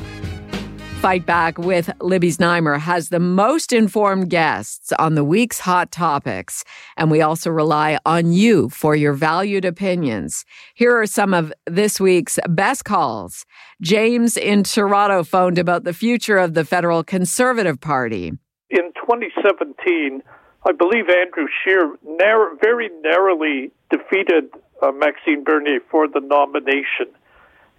Fight 1.01 1.25
Back 1.25 1.57
with 1.57 1.89
Libby 1.99 2.29
Znaimer 2.29 2.79
has 2.79 3.09
the 3.09 3.19
most 3.19 3.73
informed 3.73 4.29
guests 4.29 4.93
on 4.99 5.15
the 5.15 5.23
week's 5.23 5.57
hot 5.57 5.91
topics, 5.91 6.63
and 6.95 7.09
we 7.09 7.23
also 7.23 7.49
rely 7.49 7.97
on 8.05 8.31
you 8.31 8.69
for 8.69 8.95
your 8.95 9.13
valued 9.13 9.65
opinions. 9.65 10.45
Here 10.75 10.95
are 10.95 11.07
some 11.07 11.33
of 11.33 11.51
this 11.65 11.99
week's 11.99 12.37
best 12.47 12.85
calls. 12.85 13.47
James 13.81 14.37
in 14.37 14.61
Toronto 14.61 15.23
phoned 15.23 15.57
about 15.57 15.85
the 15.85 15.93
future 15.93 16.37
of 16.37 16.53
the 16.53 16.63
federal 16.63 17.03
Conservative 17.03 17.81
Party. 17.81 18.33
In 18.69 18.93
2017, 18.93 20.21
I 20.67 20.71
believe 20.71 21.05
Andrew 21.09 21.47
Scheer 21.63 21.95
narrow, 22.05 22.55
very 22.61 22.91
narrowly 23.03 23.71
defeated 23.89 24.51
uh, 24.83 24.91
Maxime 24.91 25.43
Bernier 25.43 25.79
for 25.89 26.07
the 26.07 26.19
nomination. 26.19 27.07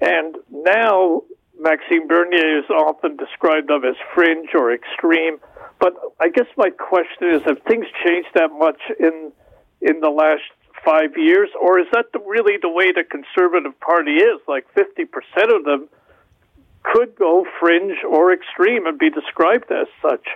And 0.00 0.38
now 0.50 1.22
Maxime 1.62 2.09
Bernier 2.09 2.59
is 2.59 2.68
often 2.70 3.16
described 3.16 3.70
of 3.70 3.85
as 3.85 3.94
fringe 4.14 4.51
or 4.55 4.72
extreme. 4.72 5.38
But 5.79 5.94
I 6.20 6.29
guess 6.29 6.46
my 6.57 6.70
question 6.70 7.31
is: 7.35 7.42
Have 7.42 7.62
things 7.68 7.87
changed 8.05 8.31
that 8.35 8.51
much 8.53 8.81
in 8.98 9.33
in 9.81 10.01
the 10.01 10.11
last 10.11 10.42
five 10.85 11.16
years, 11.16 11.48
or 11.61 11.79
is 11.79 11.87
that 11.92 12.07
the, 12.12 12.18
really 12.20 12.59
the 12.61 12.68
way 12.68 12.90
the 12.90 13.05
Conservative 13.05 13.79
Party 13.81 14.16
is? 14.16 14.40
Like 14.48 14.66
fifty 14.75 15.05
percent 15.05 15.53
of 15.53 15.64
them 15.64 15.88
could 16.83 17.14
go 17.16 17.46
fringe 17.61 17.98
or 18.09 18.33
extreme 18.33 18.87
and 18.87 18.98
be 18.98 19.11
described 19.11 19.70
as 19.70 19.87
such. 20.03 20.27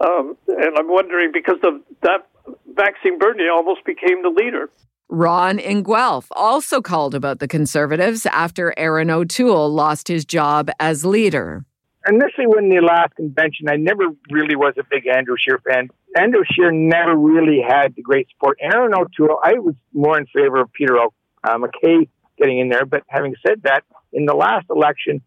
Um, 0.00 0.36
and 0.46 0.78
I'm 0.78 0.88
wondering 0.88 1.32
because 1.32 1.58
of 1.64 1.82
that, 2.02 2.28
Maxime 2.76 3.18
Bernier 3.18 3.50
almost 3.50 3.84
became 3.84 4.22
the 4.22 4.30
leader. 4.30 4.70
Ron 5.08 5.58
in 5.58 5.82
Guelph 5.82 6.28
also 6.32 6.82
called 6.82 7.14
about 7.14 7.38
the 7.38 7.48
Conservatives 7.48 8.26
after 8.26 8.74
Erin 8.76 9.10
O'Toole 9.10 9.70
lost 9.70 10.08
his 10.08 10.24
job 10.24 10.70
as 10.78 11.04
leader. 11.04 11.64
Initially, 12.06 12.46
when 12.46 12.68
the 12.68 12.80
last 12.80 13.14
convention, 13.16 13.68
I 13.68 13.76
never 13.76 14.04
really 14.30 14.56
was 14.56 14.74
a 14.78 14.84
big 14.88 15.06
Andrew 15.06 15.36
Scheer 15.38 15.60
fan. 15.68 15.88
Andrew 16.16 16.42
Scheer 16.50 16.70
never 16.72 17.14
really 17.14 17.60
had 17.66 17.94
the 17.96 18.02
great 18.02 18.28
support. 18.30 18.58
Erin 18.60 18.94
O'Toole, 18.94 19.38
I 19.42 19.54
was 19.54 19.74
more 19.92 20.18
in 20.18 20.26
favor 20.26 20.60
of 20.60 20.72
Peter 20.72 20.96
o, 20.96 21.12
uh, 21.44 21.58
MacKay 21.58 22.08
getting 22.38 22.60
in 22.60 22.68
there. 22.68 22.86
But 22.86 23.02
having 23.08 23.34
said 23.46 23.62
that, 23.64 23.84
in 24.12 24.24
the 24.24 24.34
last 24.34 24.66
election, 24.70 25.20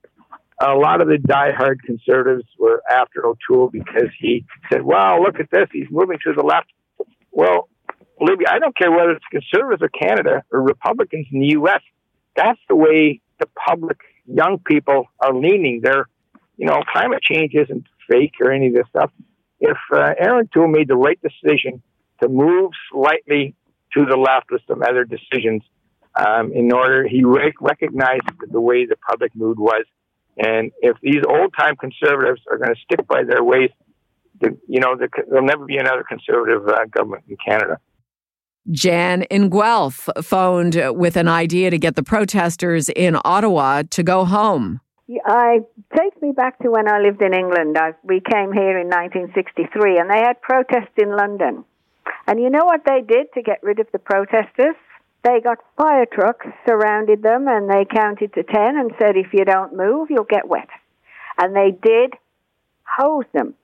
a 0.59 0.73
lot 0.73 1.01
of 1.01 1.07
the 1.07 1.17
diehard 1.17 1.81
conservatives 1.85 2.45
were 2.57 2.81
after 2.89 3.25
O'Toole 3.25 3.69
because 3.69 4.09
he 4.19 4.45
said, 4.71 4.83
"Wow, 4.83 5.21
look 5.21 5.39
at 5.39 5.49
this! 5.51 5.67
He's 5.71 5.87
moving 5.89 6.17
to 6.23 6.33
the 6.33 6.43
left." 6.43 6.71
Well, 7.31 7.69
Libby, 8.21 8.45
I 8.47 8.59
don't 8.59 8.77
care 8.77 8.91
whether 8.91 9.11
it's 9.11 9.25
conservatives 9.31 9.81
or 9.81 9.89
Canada 9.89 10.43
or 10.51 10.61
Republicans 10.61 11.27
in 11.31 11.39
the 11.39 11.47
U.S. 11.47 11.81
That's 12.35 12.59
the 12.69 12.75
way 12.75 13.19
the 13.39 13.47
public, 13.67 13.97
young 14.27 14.59
people 14.59 15.05
are 15.19 15.33
leaning. 15.33 15.81
They're, 15.83 16.07
you 16.55 16.67
know, 16.67 16.81
climate 16.91 17.23
change 17.23 17.53
isn't 17.55 17.85
fake 18.09 18.33
or 18.39 18.51
any 18.51 18.67
of 18.67 18.73
this 18.75 18.85
stuff. 18.89 19.11
If 19.59 19.77
uh, 19.91 20.13
Erin 20.19 20.47
O'Toole 20.53 20.67
made 20.67 20.87
the 20.87 20.95
right 20.95 21.19
decision 21.21 21.81
to 22.21 22.29
move 22.29 22.71
slightly 22.91 23.55
to 23.97 24.05
the 24.05 24.17
left 24.17 24.51
with 24.51 24.61
some 24.67 24.83
other 24.83 25.03
decisions, 25.03 25.63
um, 26.15 26.51
in 26.53 26.71
order 26.71 27.07
he 27.07 27.23
rec- 27.23 27.59
recognized 27.59 28.29
the 28.51 28.61
way 28.61 28.85
the 28.85 28.97
public 28.97 29.35
mood 29.35 29.57
was, 29.57 29.85
and 30.37 30.71
if 30.81 30.97
these 31.01 31.21
old 31.27 31.53
time 31.57 31.75
conservatives 31.75 32.41
are 32.51 32.57
going 32.57 32.73
to 32.73 32.81
stick 32.81 33.07
by 33.07 33.23
their 33.23 33.43
ways, 33.43 33.69
the, 34.39 34.57
you 34.67 34.79
know, 34.79 34.95
the, 34.95 35.07
there'll 35.29 35.45
never 35.45 35.65
be 35.65 35.77
another 35.77 36.03
conservative 36.07 36.67
uh, 36.67 36.85
government 36.85 37.23
in 37.27 37.37
Canada. 37.43 37.79
Jan 38.69 39.23
in 39.23 39.49
Guelph 39.49 40.07
phoned 40.21 40.79
with 40.95 41.17
an 41.17 41.27
idea 41.27 41.69
to 41.71 41.79
get 41.79 41.95
the 41.95 42.03
protesters 42.03 42.89
in 42.89 43.17
Ottawa 43.25 43.83
to 43.89 44.03
go 44.03 44.25
home. 44.25 44.81
I 45.25 45.59
takes 45.97 46.21
me 46.21 46.31
back 46.31 46.59
to 46.59 46.69
when 46.69 46.87
I 46.87 46.99
lived 46.99 47.21
in 47.21 47.33
England. 47.33 47.77
I, 47.77 47.93
we 48.03 48.21
came 48.21 48.53
here 48.53 48.77
in 48.79 48.87
1963, 48.87 49.97
and 49.97 50.09
they 50.09 50.19
had 50.19 50.41
protests 50.41 50.95
in 50.97 51.15
London. 51.15 51.65
And 52.27 52.39
you 52.39 52.49
know 52.49 52.65
what 52.65 52.81
they 52.85 53.01
did 53.01 53.33
to 53.33 53.41
get 53.41 53.61
rid 53.63 53.79
of 53.79 53.87
the 53.91 53.99
protesters? 53.99 54.75
They 55.23 55.41
got 55.41 55.57
fire 55.77 56.05
trucks, 56.05 56.47
surrounded 56.67 57.23
them, 57.23 57.47
and 57.47 57.69
they 57.69 57.85
counted 57.85 58.33
to 58.33 58.43
ten 58.43 58.77
and 58.77 58.91
said, 58.99 59.17
"If 59.17 59.33
you 59.33 59.43
don't 59.43 59.75
move, 59.75 60.09
you'll 60.09 60.23
get 60.23 60.47
wet." 60.47 60.69
And 61.37 61.55
they 61.55 61.71
did 61.71 62.13
hose 62.83 63.25
them, 63.33 63.55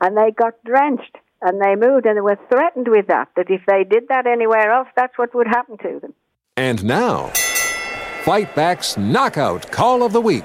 and 0.00 0.16
they 0.16 0.30
got 0.30 0.62
drenched 0.64 1.16
and 1.46 1.60
they 1.60 1.76
moved 1.76 2.06
and 2.06 2.16
they 2.16 2.20
were 2.20 2.38
threatened 2.50 2.88
with 2.88 3.06
that, 3.06 3.28
that 3.36 3.48
if 3.48 3.62
they 3.66 3.84
did 3.84 4.08
that 4.08 4.26
anywhere 4.26 4.72
else, 4.72 4.88
that's 4.96 5.16
what 5.16 5.34
would 5.34 5.46
happen 5.46 5.78
to 5.78 6.00
them. 6.00 6.12
And 6.56 6.84
now, 6.84 7.28
Fight 8.24 8.52
Back's 8.56 8.96
Knockout 8.96 9.70
Call 9.70 10.02
of 10.02 10.12
the 10.12 10.20
Week. 10.20 10.44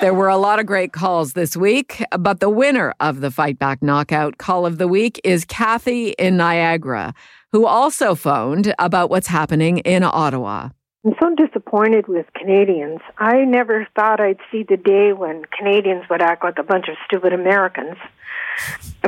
There 0.00 0.14
were 0.14 0.28
a 0.28 0.36
lot 0.36 0.60
of 0.60 0.66
great 0.66 0.92
calls 0.92 1.34
this 1.34 1.56
week, 1.56 2.02
but 2.18 2.40
the 2.40 2.48
winner 2.48 2.94
of 3.00 3.20
the 3.20 3.30
Fight 3.30 3.58
Back 3.58 3.82
Knockout 3.82 4.38
Call 4.38 4.64
of 4.64 4.78
the 4.78 4.88
Week 4.88 5.20
is 5.24 5.44
Kathy 5.44 6.10
in 6.10 6.36
Niagara, 6.36 7.12
who 7.52 7.66
also 7.66 8.14
phoned 8.14 8.72
about 8.78 9.10
what's 9.10 9.26
happening 9.26 9.78
in 9.78 10.02
Ottawa. 10.02 10.70
I'm 11.04 11.14
so 11.18 11.34
disappointed 11.34 12.08
with 12.08 12.26
Canadians. 12.34 13.00
I 13.16 13.44
never 13.44 13.88
thought 13.96 14.20
I'd 14.20 14.38
see 14.52 14.64
the 14.64 14.76
day 14.76 15.14
when 15.14 15.44
Canadians 15.46 16.04
would 16.10 16.20
act 16.20 16.44
like 16.44 16.58
a 16.58 16.62
bunch 16.62 16.88
of 16.88 16.96
stupid 17.06 17.32
Americans 17.32 17.96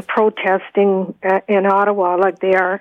protesting 0.08 1.14
uh, 1.22 1.40
in 1.48 1.66
Ottawa 1.66 2.16
like 2.16 2.38
they 2.38 2.54
are. 2.54 2.80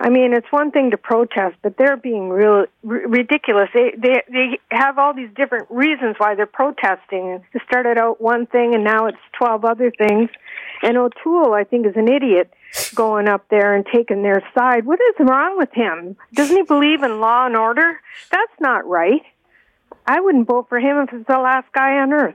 I 0.00 0.10
mean, 0.10 0.34
it's 0.34 0.50
one 0.50 0.70
thing 0.72 0.90
to 0.90 0.96
protest, 0.96 1.56
but 1.62 1.76
they're 1.78 1.96
being 1.96 2.28
real 2.28 2.66
r- 2.88 3.08
ridiculous. 3.08 3.68
They, 3.72 3.92
they 3.96 4.22
they 4.30 4.58
have 4.70 4.98
all 4.98 5.14
these 5.14 5.30
different 5.36 5.70
reasons 5.70 6.16
why 6.18 6.34
they're 6.34 6.46
protesting. 6.46 7.44
It 7.52 7.62
started 7.66 7.96
out 7.96 8.20
one 8.20 8.46
thing, 8.46 8.74
and 8.74 8.82
now 8.82 9.06
it's 9.06 9.18
twelve 9.38 9.64
other 9.64 9.92
things. 9.96 10.30
And 10.82 10.98
O'Toole, 10.98 11.54
I 11.54 11.64
think, 11.64 11.86
is 11.86 11.96
an 11.96 12.12
idiot 12.12 12.52
going 12.94 13.28
up 13.28 13.46
there 13.50 13.74
and 13.74 13.86
taking 13.86 14.22
their 14.22 14.42
side. 14.56 14.84
What 14.84 14.98
is 15.00 15.26
wrong 15.26 15.56
with 15.56 15.72
him? 15.72 16.16
Doesn't 16.34 16.56
he 16.56 16.62
believe 16.64 17.02
in 17.04 17.20
law 17.20 17.46
and 17.46 17.56
order? 17.56 18.00
That's 18.30 18.60
not 18.60 18.86
right. 18.86 19.22
I 20.06 20.20
wouldn't 20.20 20.48
vote 20.48 20.68
for 20.68 20.78
him 20.78 20.98
if 20.98 21.12
it's 21.12 21.26
the 21.28 21.38
last 21.38 21.72
guy 21.72 21.98
on 21.98 22.12
earth. 22.12 22.34